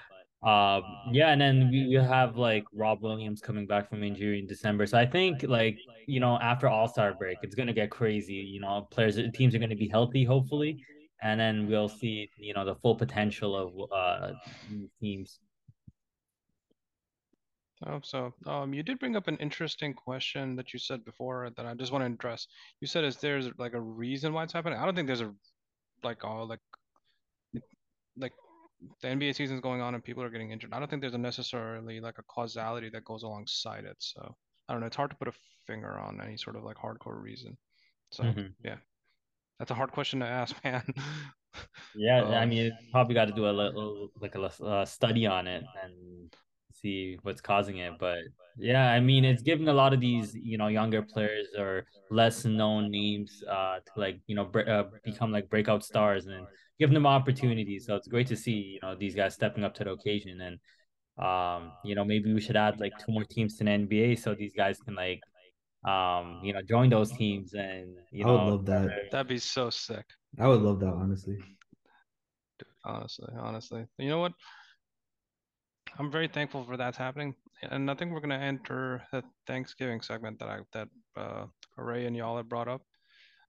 um, 0.44 0.84
yeah, 1.12 1.30
and 1.30 1.40
then 1.40 1.70
we, 1.72 1.88
we 1.88 1.96
have 1.96 2.36
like 2.38 2.66
Rob 2.74 3.02
Williams 3.02 3.40
coming 3.40 3.66
back 3.66 3.90
from 3.90 4.04
injury 4.04 4.40
in 4.40 4.48
December. 4.48 4.86
So 4.86 4.98
I 4.98 5.06
think 5.06 5.44
like 5.44 5.78
you 6.08 6.20
know 6.20 6.38
after 6.40 6.68
All 6.68 6.88
Star 6.88 7.14
break, 7.14 7.38
it's 7.42 7.56
gonna 7.56 7.74
get 7.74 7.90
crazy. 7.92 8.34
You 8.34 8.62
know, 8.62 8.88
players 8.92 9.20
teams 9.34 9.56
are 9.56 9.60
gonna 9.60 9.76
be 9.76 9.88
healthy, 9.88 10.24
hopefully, 10.24 10.84
and 11.22 11.40
then 11.40 11.68
we'll 11.68 11.90
see 11.90 12.30
you 12.38 12.54
know 12.54 12.66
the 12.66 12.76
full 12.76 12.96
potential 12.96 13.56
of 13.56 13.92
uh 13.92 14.34
teams. 15.00 15.40
Oh, 17.86 18.00
so 18.02 18.34
um, 18.46 18.74
you 18.74 18.82
did 18.82 19.00
bring 19.00 19.16
up 19.16 19.28
an 19.28 19.38
interesting 19.38 19.94
question 19.94 20.56
that 20.56 20.72
you 20.72 20.80
said 20.80 21.04
before 21.04 21.50
that 21.58 21.66
I 21.66 21.74
just 21.74 21.92
want 21.92 22.04
to 22.04 22.14
address. 22.14 22.48
You 22.80 22.88
said, 22.88 23.04
"Is 23.04 23.18
there's 23.18 23.50
like 23.58 23.74
a 23.74 23.82
reason 23.82 24.34
why 24.34 24.44
it's 24.44 24.54
happening?" 24.54 24.80
I 24.80 24.86
don't 24.86 24.96
think 24.96 25.08
there's 25.08 25.22
a 25.22 25.34
like 26.04 26.24
all 26.24 26.48
like 26.48 26.60
like 28.18 28.34
the 29.02 29.08
NBA 29.08 29.36
season 29.36 29.56
is 29.56 29.62
going 29.62 29.82
on 29.82 29.96
and 29.96 30.04
people 30.04 30.24
are 30.24 30.30
getting 30.30 30.52
injured. 30.52 30.72
I 30.74 30.80
don't 30.80 30.90
think 30.90 31.02
there's 31.02 31.14
a 31.14 31.18
necessarily 31.18 32.00
like 32.00 32.20
a 32.20 32.24
causality 32.24 32.90
that 32.90 33.06
goes 33.06 33.24
alongside 33.24 33.86
it. 33.86 33.98
So 34.00 34.36
I 34.68 34.74
don't 34.74 34.82
know. 34.82 34.88
It's 34.88 34.96
hard 34.96 35.12
to 35.12 35.18
put 35.18 35.28
a 35.28 35.34
finger 35.66 36.00
on 36.00 36.22
any 36.22 36.38
sort 36.38 36.56
of 36.56 36.64
like 36.64 36.78
hardcore 36.78 37.22
reason. 37.22 37.58
So 38.10 38.24
mm-hmm. 38.24 38.48
yeah, 38.64 38.78
that's 39.60 39.72
a 39.72 39.76
hard 39.76 39.92
question 39.92 40.20
to 40.20 40.26
ask, 40.26 40.56
man. 40.64 40.84
yeah, 41.96 42.24
um, 42.24 42.34
I 42.34 42.46
mean, 42.46 42.72
probably 42.92 43.16
got 43.16 43.26
to 43.26 43.34
do 43.34 43.48
a 43.48 43.52
little 43.52 44.10
like 44.20 44.36
a, 44.36 44.52
a 44.66 44.86
study 44.86 45.26
on 45.26 45.48
it 45.48 45.64
and 45.84 46.34
see 46.74 47.18
what's 47.24 47.42
causing 47.42 47.78
it. 47.78 47.94
But 48.00 48.20
yeah, 48.58 48.92
I 48.92 49.00
mean, 49.00 49.26
it's 49.26 49.42
giving 49.42 49.68
a 49.68 49.74
lot 49.74 49.94
of 49.94 50.00
these 50.00 50.36
you 50.36 50.58
know 50.58 50.68
younger 50.68 51.02
players 51.02 51.48
or 51.58 51.86
less 52.12 52.46
known 52.46 52.92
names 52.92 53.44
uh 53.50 53.78
to 53.80 53.92
like 53.96 54.20
you 54.28 54.36
know 54.36 54.46
bre- 54.46 54.70
uh, 54.70 54.84
become 55.04 55.32
like 55.32 55.50
breakout 55.50 55.84
stars 55.84 56.28
and 56.28 56.46
giving 56.80 56.94
them 56.94 57.08
opportunities. 57.08 57.86
So 57.86 57.96
it's 57.96 58.08
great 58.08 58.28
to 58.28 58.36
see, 58.36 58.76
you 58.76 58.80
know, 58.82 58.96
these 58.96 59.16
guys 59.16 59.34
stepping 59.34 59.64
up 59.64 59.74
to 59.76 59.84
the 59.84 59.92
occasion. 59.92 60.42
And 60.42 60.60
um, 61.24 61.72
you 61.84 61.96
know, 61.96 62.04
maybe 62.04 62.34
we 62.34 62.42
should 62.42 62.56
add 62.56 62.80
like 62.80 62.94
two 62.98 63.12
more 63.12 63.24
teams 63.24 63.58
to 63.58 63.64
the 63.64 63.70
NBA 63.70 64.20
so 64.20 64.34
these 64.34 64.54
guys 64.56 64.80
can 64.80 64.96
like 64.96 65.22
um, 65.86 66.40
you 66.44 66.54
know, 66.54 66.62
join 66.62 66.90
those 66.90 67.12
teams 67.12 67.54
and 67.54 67.96
you 68.12 68.24
know 68.26 68.38
I 68.38 68.44
would 68.44 68.52
love 68.52 68.66
that. 68.68 68.90
That'd 69.12 69.28
be 69.28 69.40
so 69.40 69.70
sick. 69.70 70.06
I 70.40 70.48
would 70.48 70.62
love 70.62 70.80
that, 70.80 70.94
honestly. 70.94 71.38
honestly, 72.84 73.30
honestly. 73.38 73.86
You 73.98 74.10
know 74.10 74.20
what? 74.20 74.34
I'm 76.00 76.12
very 76.12 76.28
thankful 76.28 76.64
for 76.64 76.78
that's 76.78 76.98
happening. 76.98 77.36
And 77.70 77.90
I 77.90 77.96
think 77.96 78.12
we're 78.12 78.22
gonna 78.22 78.38
enter 78.38 79.04
the 79.12 79.24
Thanksgiving 79.46 80.02
segment 80.02 80.40
that 80.40 80.50
I 80.50 80.60
that 80.74 80.88
uh 81.16 81.46
Ray 81.78 82.06
and 82.06 82.16
y'all 82.16 82.38
have 82.38 82.50
brought 82.50 82.68
up. 82.68 82.82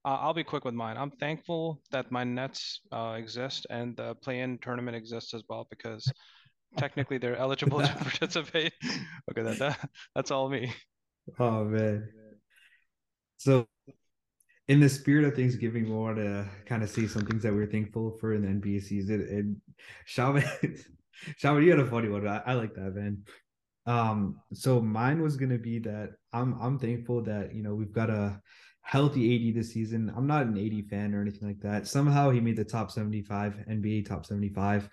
Uh, 0.05 0.19
I'll 0.21 0.35
be 0.35 0.45
quick 0.45 0.67
with 0.67 0.75
mine. 0.75 0.99
I'm 0.99 1.11
thankful 1.13 1.81
that 1.91 2.13
my 2.13 2.25
Nets 2.25 2.81
uh, 2.93 3.15
exist 3.17 3.67
and 3.71 3.97
the 3.97 4.15
play-in 4.17 4.59
tournament 4.59 4.97
exists 4.97 5.33
as 5.33 5.43
well 5.49 5.67
because 5.71 6.13
technically 6.77 7.17
they're 7.17 7.37
eligible 7.47 7.81
to 7.81 7.89
participate. 7.99 8.75
okay, 9.31 9.43
that, 9.43 9.59
that 9.59 9.91
that's 10.15 10.31
all 10.31 10.49
me. 10.49 10.73
Oh 11.39 11.65
man. 11.65 12.07
So, 13.37 13.67
in 14.69 14.81
the 14.81 14.89
spirit 14.89 15.27
of 15.27 15.35
Thanksgiving, 15.35 15.85
we 15.85 15.91
want 15.91 16.17
to 16.17 16.49
kind 16.67 16.83
of 16.83 16.89
see 16.89 17.07
some 17.07 17.27
things 17.27 17.43
that 17.43 17.53
we're 17.53 17.67
thankful 17.67 18.17
for 18.19 18.33
in 18.33 18.43
the 18.43 18.49
NBA 18.49 18.83
season. 18.83 19.21
And 19.21 19.57
Shaman, 20.07 20.45
Shaman, 21.37 21.63
you 21.63 21.71
had 21.71 21.81
a 21.81 21.87
funny 21.87 22.09
one. 22.09 22.27
I, 22.27 22.41
I 22.47 22.55
like 22.55 22.75
that, 22.75 22.95
man. 22.95 23.25
Um, 23.87 24.41
so 24.53 24.81
mine 24.81 25.21
was 25.21 25.37
gonna 25.37 25.59
be 25.59 25.79
that 25.81 26.13
I'm 26.33 26.59
I'm 26.61 26.79
thankful 26.79 27.23
that 27.25 27.55
you 27.55 27.63
know 27.63 27.75
we've 27.75 27.93
got 27.93 28.09
a 28.09 28.41
healthy 28.81 29.49
AD 29.49 29.55
this 29.55 29.73
season. 29.73 30.13
I'm 30.17 30.27
not 30.27 30.47
an 30.47 30.59
AD 30.59 30.89
fan 30.89 31.15
or 31.15 31.21
anything 31.21 31.49
like 31.49 31.61
that. 31.61 31.87
Somehow 31.87 32.31
he 32.31 32.41
made 32.41 32.57
the 32.57 32.65
top 32.65 32.91
75 32.91 33.57
NBA 33.69 34.07
top 34.07 34.25
75. 34.27 34.89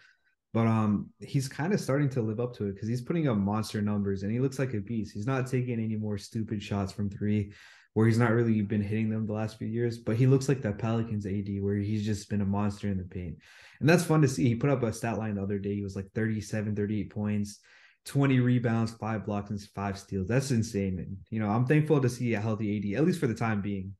But 0.53 0.67
um 0.67 1.09
he's 1.19 1.47
kind 1.47 1.73
of 1.73 1.79
starting 1.79 2.09
to 2.09 2.21
live 2.21 2.41
up 2.41 2.53
to 2.57 2.65
it 2.65 2.73
because 2.73 2.89
he's 2.89 3.01
putting 3.01 3.29
up 3.29 3.37
monster 3.37 3.81
numbers 3.81 4.23
and 4.23 4.31
he 4.31 4.39
looks 4.39 4.59
like 4.59 4.73
a 4.73 4.79
beast. 4.81 5.13
He's 5.13 5.27
not 5.27 5.47
taking 5.47 5.79
any 5.79 5.95
more 5.95 6.17
stupid 6.17 6.61
shots 6.61 6.91
from 6.91 7.09
three. 7.09 7.53
Where 7.93 8.07
he's 8.07 8.17
not 8.17 8.31
really 8.31 8.61
been 8.61 8.81
hitting 8.81 9.09
them 9.09 9.27
the 9.27 9.33
last 9.33 9.57
few 9.57 9.67
years, 9.67 9.97
but 9.97 10.15
he 10.15 10.27
looks 10.27 10.47
like 10.47 10.61
that 10.61 10.77
Pelicans 10.77 11.25
AD 11.25 11.49
where 11.61 11.75
he's 11.75 12.05
just 12.05 12.29
been 12.29 12.41
a 12.41 12.45
monster 12.45 12.87
in 12.87 12.97
the 12.97 13.03
paint. 13.03 13.35
And 13.79 13.89
that's 13.89 14.03
fun 14.03 14.21
to 14.21 14.27
see. 14.27 14.47
He 14.47 14.55
put 14.55 14.69
up 14.69 14.83
a 14.83 14.93
stat 14.93 15.17
line 15.17 15.35
the 15.35 15.43
other 15.43 15.59
day. 15.59 15.75
He 15.75 15.81
was 15.81 15.95
like 15.95 16.07
37, 16.15 16.75
38 16.75 17.09
points, 17.09 17.59
20 18.05 18.39
rebounds, 18.39 18.91
five 18.93 19.25
blocks, 19.25 19.49
and 19.49 19.59
five 19.75 19.97
steals. 19.97 20.27
That's 20.27 20.51
insane. 20.51 20.99
And, 20.99 21.17
you 21.29 21.39
know, 21.39 21.49
I'm 21.49 21.65
thankful 21.65 21.99
to 21.99 22.09
see 22.09 22.33
a 22.33 22.39
healthy 22.39 22.77
AD, 22.77 22.97
at 22.97 23.05
least 23.05 23.19
for 23.19 23.27
the 23.27 23.35
time 23.35 23.61
being. 23.61 23.93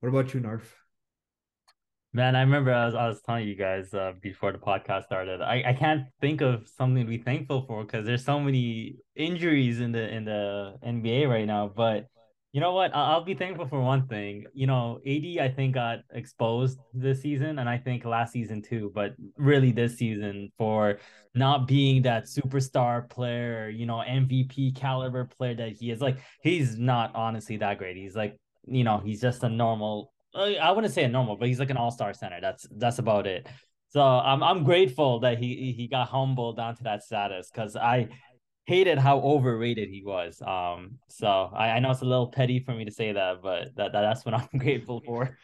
What 0.00 0.08
about 0.08 0.32
you, 0.32 0.40
Narf? 0.40 0.74
Man, 2.12 2.34
I 2.34 2.40
remember 2.40 2.72
I 2.72 2.86
was, 2.86 2.94
I 2.94 3.06
was 3.06 3.20
telling 3.22 3.46
you 3.46 3.54
guys 3.54 3.94
uh, 3.94 4.12
before 4.20 4.50
the 4.50 4.58
podcast 4.58 5.04
started. 5.04 5.42
I, 5.42 5.62
I 5.66 5.72
can't 5.74 6.06
think 6.20 6.40
of 6.40 6.66
something 6.76 7.04
to 7.04 7.08
be 7.08 7.18
thankful 7.18 7.66
for 7.68 7.84
because 7.84 8.04
there's 8.04 8.24
so 8.24 8.40
many 8.40 8.96
injuries 9.14 9.78
in 9.78 9.92
the 9.92 10.08
in 10.08 10.24
the 10.24 10.74
NBA 10.84 11.28
right 11.28 11.46
now. 11.46 11.70
But 11.74 12.06
you 12.52 12.60
know 12.60 12.72
what? 12.72 12.90
I'll 12.94 13.24
be 13.24 13.34
thankful 13.34 13.68
for 13.68 13.80
one 13.80 14.08
thing. 14.08 14.44
You 14.52 14.66
know, 14.66 15.00
AD 15.06 15.38
I 15.40 15.52
think 15.54 15.74
got 15.74 16.00
exposed 16.12 16.80
this 16.92 17.22
season, 17.22 17.60
and 17.60 17.68
I 17.68 17.78
think 17.78 18.04
last 18.04 18.32
season 18.32 18.60
too. 18.60 18.90
But 18.92 19.14
really, 19.36 19.70
this 19.70 19.96
season 19.96 20.50
for 20.58 20.98
not 21.34 21.68
being 21.68 22.02
that 22.02 22.24
superstar 22.24 23.08
player, 23.08 23.68
you 23.68 23.86
know, 23.86 24.02
MVP 24.06 24.74
caliber 24.74 25.26
player 25.26 25.54
that 25.54 25.72
he 25.72 25.92
is. 25.92 26.00
Like 26.00 26.18
he's 26.42 26.76
not 26.76 27.14
honestly 27.14 27.56
that 27.58 27.78
great. 27.78 27.96
He's 27.96 28.16
like, 28.16 28.36
you 28.66 28.82
know, 28.82 28.98
he's 28.98 29.20
just 29.20 29.44
a 29.44 29.48
normal. 29.48 30.12
I 30.34 30.72
wouldn't 30.72 30.92
say 30.92 31.04
a 31.04 31.08
normal, 31.08 31.36
but 31.36 31.46
he's 31.46 31.60
like 31.60 31.70
an 31.70 31.76
all 31.76 31.92
star 31.92 32.12
center. 32.14 32.40
That's 32.40 32.66
that's 32.76 32.98
about 32.98 33.28
it. 33.28 33.46
So 33.90 34.00
I'm 34.00 34.42
I'm 34.42 34.64
grateful 34.64 35.20
that 35.20 35.38
he 35.38 35.72
he 35.76 35.86
got 35.86 36.08
humbled 36.08 36.56
down 36.56 36.74
to 36.76 36.82
that 36.84 37.04
status 37.04 37.48
because 37.52 37.76
I 37.76 38.08
hated 38.66 38.98
how 38.98 39.20
overrated 39.20 39.88
he 39.88 40.02
was. 40.04 40.40
Um, 40.42 40.98
so 41.08 41.50
I, 41.54 41.70
I 41.70 41.78
know 41.80 41.90
it's 41.90 42.02
a 42.02 42.04
little 42.04 42.28
petty 42.28 42.60
for 42.60 42.74
me 42.74 42.84
to 42.84 42.90
say 42.90 43.12
that, 43.12 43.42
but 43.42 43.74
that, 43.76 43.92
that 43.92 44.00
that's 44.02 44.24
what 44.24 44.34
I'm 44.34 44.58
grateful 44.58 45.02
for. 45.04 45.36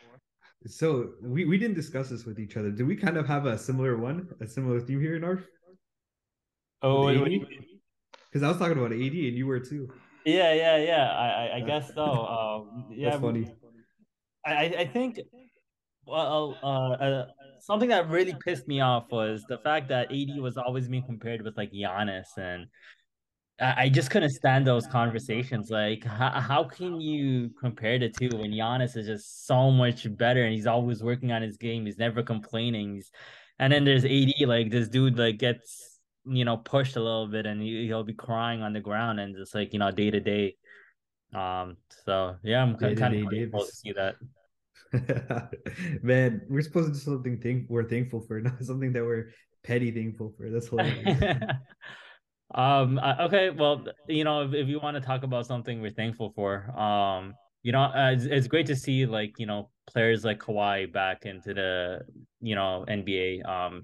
So 0.66 1.12
we, 1.22 1.44
we 1.44 1.59
didn't 1.59 1.76
discuss 1.76 2.09
this 2.09 2.24
with 2.24 2.38
each 2.38 2.57
other. 2.57 2.70
Did 2.70 2.87
we 2.87 2.96
kind 2.96 3.16
of 3.16 3.26
have 3.26 3.46
a 3.46 3.57
similar 3.57 3.96
one, 3.96 4.29
a 4.40 4.46
similar 4.46 4.81
theme 4.81 5.00
here 5.00 5.16
in 5.16 5.24
our? 5.24 5.42
Oh, 6.83 7.12
because 7.12 8.42
I 8.42 8.48
was 8.48 8.59
talking 8.59 8.76
about 8.76 8.92
AD 8.92 9.00
and 9.00 9.37
you 9.37 9.46
were 9.46 9.61
too. 9.61 9.88
Yeah, 10.24 10.52
yeah, 10.52 10.76
yeah. 10.76 11.11
I 11.11 11.29
I, 11.29 11.57
I 11.57 11.61
guess 11.61 11.94
so. 11.94 12.05
Um, 12.66 12.87
yeah, 12.90 13.11
That's 13.11 13.22
funny. 13.22 13.50
I 14.44 14.74
I 14.79 14.87
think 14.87 15.20
well, 16.07 16.57
uh, 16.62 16.90
uh, 17.02 17.26
something 17.61 17.88
that 17.88 18.09
really 18.09 18.35
pissed 18.44 18.68
me 18.68 18.81
off 18.81 19.07
was 19.11 19.44
the 19.48 19.59
fact 19.59 19.88
that 19.88 20.12
AD 20.12 20.38
was 20.38 20.57
always 20.57 20.88
being 20.88 21.02
compared 21.05 21.42
with 21.42 21.57
like 21.57 21.72
Giannis, 21.72 22.37
and 22.37 22.66
I 23.58 23.88
just 23.88 24.10
couldn't 24.10 24.30
stand 24.30 24.66
those 24.66 24.86
conversations. 24.86 25.70
Like, 25.70 26.04
how, 26.04 26.40
how 26.40 26.64
can 26.64 27.00
you 27.00 27.50
compare 27.58 27.98
the 27.98 28.10
two 28.10 28.28
when 28.36 28.50
Giannis 28.50 28.96
is 28.96 29.06
just 29.06 29.46
so 29.46 29.70
much 29.70 30.06
better 30.16 30.44
and 30.44 30.54
he's 30.54 30.66
always 30.66 31.02
working 31.02 31.32
on 31.32 31.40
his 31.40 31.56
game? 31.56 31.86
He's 31.86 31.96
never 31.96 32.22
complaining. 32.22 32.96
He's, 32.96 33.10
and 33.58 33.72
then 33.72 33.84
there's 33.84 34.04
AD, 34.04 34.46
like 34.46 34.70
this 34.70 34.88
dude, 34.88 35.18
like 35.18 35.38
gets 35.38 35.98
you 36.26 36.44
know 36.44 36.56
pushed 36.56 36.96
a 36.96 37.00
little 37.00 37.28
bit 37.28 37.46
and 37.46 37.62
he, 37.62 37.86
he'll 37.86 38.02
be 38.02 38.12
crying 38.12 38.60
on 38.60 38.72
the 38.72 38.80
ground 38.80 39.20
and 39.20 39.36
just 39.36 39.54
like 39.54 39.72
you 39.72 39.78
know 39.78 39.90
day 39.90 40.10
to 40.10 40.20
day. 40.20 40.56
Um. 41.34 41.78
So 42.04 42.36
yeah, 42.42 42.62
I'm 42.62 42.76
kind, 42.76 42.96
kind 42.96 43.16
of 43.16 43.26
grateful 43.26 43.64
to 43.64 43.72
see 43.72 43.92
that. 43.92 44.16
Man, 46.02 46.42
we're 46.48 46.62
supposed 46.62 46.88
to 46.88 46.92
do 46.92 46.98
something 46.98 47.40
think 47.40 47.66
we're 47.68 47.88
thankful 47.88 48.20
for, 48.20 48.40
not 48.42 48.62
something 48.62 48.92
that 48.92 49.04
we're 49.04 49.30
petty 49.64 49.90
thankful 49.90 50.34
for. 50.36 50.50
That's 50.50 50.68
hilarious. 50.70 51.42
Um. 52.54 52.98
Okay. 52.98 53.50
Well, 53.50 53.85
you 54.09 54.24
know, 54.24 54.42
if, 54.42 54.54
if 54.54 54.68
you 54.68 54.80
want 54.80 54.96
to 54.96 55.00
talk 55.00 55.22
about 55.22 55.46
something 55.46 55.80
we're 55.80 55.90
thankful 55.90 56.32
for, 56.35 56.70
um, 56.78 57.35
you 57.62 57.72
know, 57.72 57.82
uh, 57.82 58.12
it's, 58.12 58.24
it's 58.24 58.46
great 58.46 58.66
to 58.66 58.76
see 58.76 59.06
like 59.06 59.35
you 59.38 59.46
know 59.46 59.70
players 59.87 60.24
like 60.24 60.38
Kawhi 60.38 60.92
back 60.92 61.26
into 61.26 61.54
the 61.54 62.00
you 62.40 62.54
know 62.54 62.85
NBA. 62.88 63.42
Um, 63.48 63.82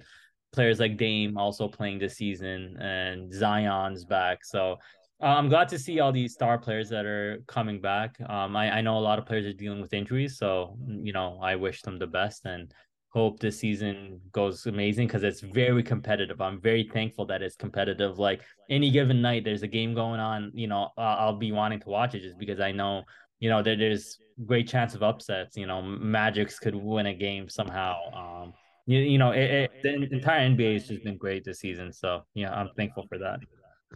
players 0.53 0.79
like 0.79 0.97
Dame 0.97 1.37
also 1.39 1.67
playing 1.67 1.99
this 1.99 2.15
season, 2.15 2.77
and 2.79 3.33
Zion's 3.33 4.05
back. 4.05 4.45
So 4.45 4.77
uh, 5.23 5.27
I'm 5.27 5.49
glad 5.49 5.69
to 5.69 5.79
see 5.79 6.01
all 6.01 6.13
these 6.13 6.33
star 6.33 6.59
players 6.59 6.89
that 6.91 7.07
are 7.07 7.43
coming 7.47 7.81
back. 7.81 8.17
Um, 8.29 8.57
I, 8.57 8.71
I 8.71 8.81
know 8.81 8.99
a 8.99 9.01
lot 9.01 9.19
of 9.19 9.27
players 9.27 9.47
are 9.47 9.53
dealing 9.53 9.81
with 9.81 9.93
injuries, 9.93 10.39
so 10.39 10.77
you 10.87 11.13
know 11.13 11.39
I 11.43 11.57
wish 11.57 11.83
them 11.83 11.99
the 11.99 12.07
best 12.07 12.45
and 12.45 12.73
hope 13.13 13.41
this 13.41 13.59
season 13.59 14.21
goes 14.33 14.67
amazing 14.67 15.07
because 15.07 15.23
it's 15.23 15.41
very 15.41 15.83
competitive. 15.83 16.41
I'm 16.41 16.61
very 16.61 16.89
thankful 16.93 17.27
that 17.27 17.43
it's 17.43 17.57
competitive. 17.57 18.19
Like 18.19 18.41
any 18.71 18.91
given 18.91 19.21
night, 19.21 19.45
there's 19.45 19.63
a 19.63 19.69
game 19.69 19.95
going 19.95 20.19
on. 20.19 20.51
You 20.55 20.67
know, 20.67 20.89
I'll 20.97 21.37
be 21.37 21.53
wanting 21.53 21.81
to 21.81 21.89
watch 21.91 22.15
it 22.15 22.21
just 22.21 22.39
because 22.39 22.59
I 22.59 22.73
know, 22.73 23.03
you 23.39 23.51
know, 23.51 23.63
that 23.63 23.79
there's 23.79 24.19
great 24.47 24.67
chance 24.67 24.95
of 24.95 25.03
upsets. 25.03 25.59
You 25.59 25.67
know, 25.67 25.83
Magics 25.83 26.59
could 26.59 26.75
win 26.75 27.07
a 27.07 27.15
game 27.15 27.51
somehow. 27.51 27.97
Um, 28.15 28.55
you, 28.87 28.99
you 28.99 29.19
know, 29.19 29.33
it, 29.33 29.51
it, 29.51 29.71
the 29.83 30.09
entire 30.11 30.49
NBA 30.49 30.73
has 30.73 30.89
just 30.89 31.05
been 31.05 31.19
great 31.19 31.45
this 31.45 31.61
season. 31.61 31.93
So 31.93 32.23
yeah, 32.35 32.51
I'm 32.53 32.71
thankful 32.79 33.05
for 33.11 33.19
that. 33.19 33.41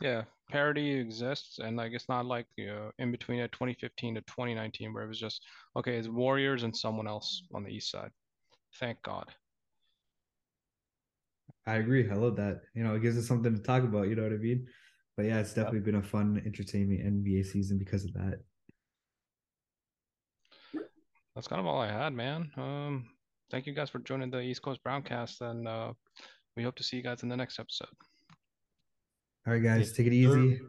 Yeah, 0.02 0.24
parity 0.50 0.92
exists, 0.92 1.58
and 1.58 1.74
like 1.74 1.92
it's 1.92 2.08
not 2.10 2.26
like 2.26 2.46
you 2.56 2.66
know, 2.66 2.90
in 2.98 3.10
between 3.10 3.40
a 3.40 3.48
2015 3.48 4.16
to 4.16 4.20
2019 4.20 4.92
where 4.92 5.04
it 5.04 5.08
was 5.08 5.18
just 5.18 5.42
okay, 5.74 5.96
it's 5.96 6.06
Warriors 6.06 6.64
and 6.64 6.76
someone 6.76 7.08
else 7.08 7.42
on 7.54 7.64
the 7.64 7.70
East 7.70 7.90
side. 7.90 8.10
Thank 8.78 9.02
God. 9.02 9.32
I 11.66 11.76
agree. 11.76 12.08
I 12.10 12.14
love 12.14 12.36
that. 12.36 12.60
You 12.74 12.84
know, 12.84 12.94
it 12.94 13.02
gives 13.02 13.18
us 13.18 13.26
something 13.26 13.54
to 13.54 13.62
talk 13.62 13.82
about. 13.82 14.08
You 14.08 14.14
know 14.14 14.22
what 14.22 14.32
I 14.32 14.36
mean? 14.36 14.66
But 15.16 15.26
yeah, 15.26 15.38
it's 15.38 15.54
definitely 15.54 15.80
been 15.80 15.96
a 15.96 16.02
fun, 16.02 16.40
entertaining 16.44 16.98
NBA 16.98 17.46
season 17.46 17.78
because 17.78 18.04
of 18.04 18.12
that. 18.14 18.40
That's 21.34 21.48
kind 21.48 21.60
of 21.60 21.66
all 21.66 21.80
I 21.80 21.90
had, 21.90 22.12
man. 22.12 22.50
Um, 22.56 23.06
thank 23.50 23.66
you 23.66 23.74
guys 23.74 23.90
for 23.90 23.98
joining 24.00 24.30
the 24.30 24.40
East 24.40 24.62
Coast 24.62 24.80
Browncast, 24.86 25.40
and 25.40 25.66
uh, 25.66 25.92
we 26.56 26.62
hope 26.62 26.76
to 26.76 26.82
see 26.82 26.96
you 26.96 27.02
guys 27.02 27.22
in 27.22 27.28
the 27.28 27.36
next 27.36 27.58
episode. 27.58 27.88
All 29.46 29.52
right, 29.52 29.62
guys, 29.62 29.92
take 29.92 30.06
it 30.06 30.12
easy. 30.12 30.60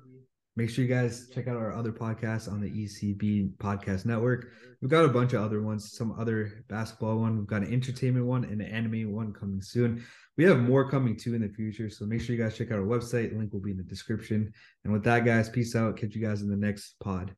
Make 0.57 0.71
sure 0.71 0.83
you 0.83 0.89
guys 0.89 1.29
check 1.35 1.47
out 1.47 1.55
our 1.55 1.71
other 1.71 1.91
podcasts 1.91 2.51
on 2.51 2.59
the 2.59 2.67
ECB 2.67 3.55
Podcast 3.57 4.07
Network. 4.07 4.47
We've 4.81 4.89
got 4.89 5.05
a 5.05 5.07
bunch 5.07 5.33
of 5.33 5.43
other 5.43 5.61
ones, 5.61 5.91
some 5.91 6.19
other 6.19 6.65
basketball 6.67 7.19
one. 7.19 7.37
We've 7.37 7.45
got 7.45 7.61
an 7.61 7.71
entertainment 7.71 8.25
one 8.25 8.43
and 8.43 8.59
an 8.59 8.67
anime 8.67 9.13
one 9.13 9.33
coming 9.33 9.61
soon. 9.61 10.03
We 10.35 10.45
have 10.45 10.57
more 10.57 10.89
coming 10.89 11.15
too 11.15 11.35
in 11.35 11.43
the 11.43 11.49
future. 11.49 11.91
So 11.91 12.07
make 12.07 12.21
sure 12.21 12.35
you 12.35 12.41
guys 12.41 12.57
check 12.57 12.71
out 12.71 12.79
our 12.79 12.85
website. 12.85 13.37
Link 13.37 13.53
will 13.53 13.59
be 13.59 13.69
in 13.69 13.77
the 13.77 13.83
description. 13.83 14.51
And 14.83 14.91
with 14.91 15.03
that, 15.03 15.25
guys, 15.25 15.47
peace 15.47 15.75
out. 15.75 15.95
Catch 15.95 16.15
you 16.15 16.25
guys 16.25 16.41
in 16.41 16.49
the 16.49 16.57
next 16.57 16.95
pod. 16.99 17.35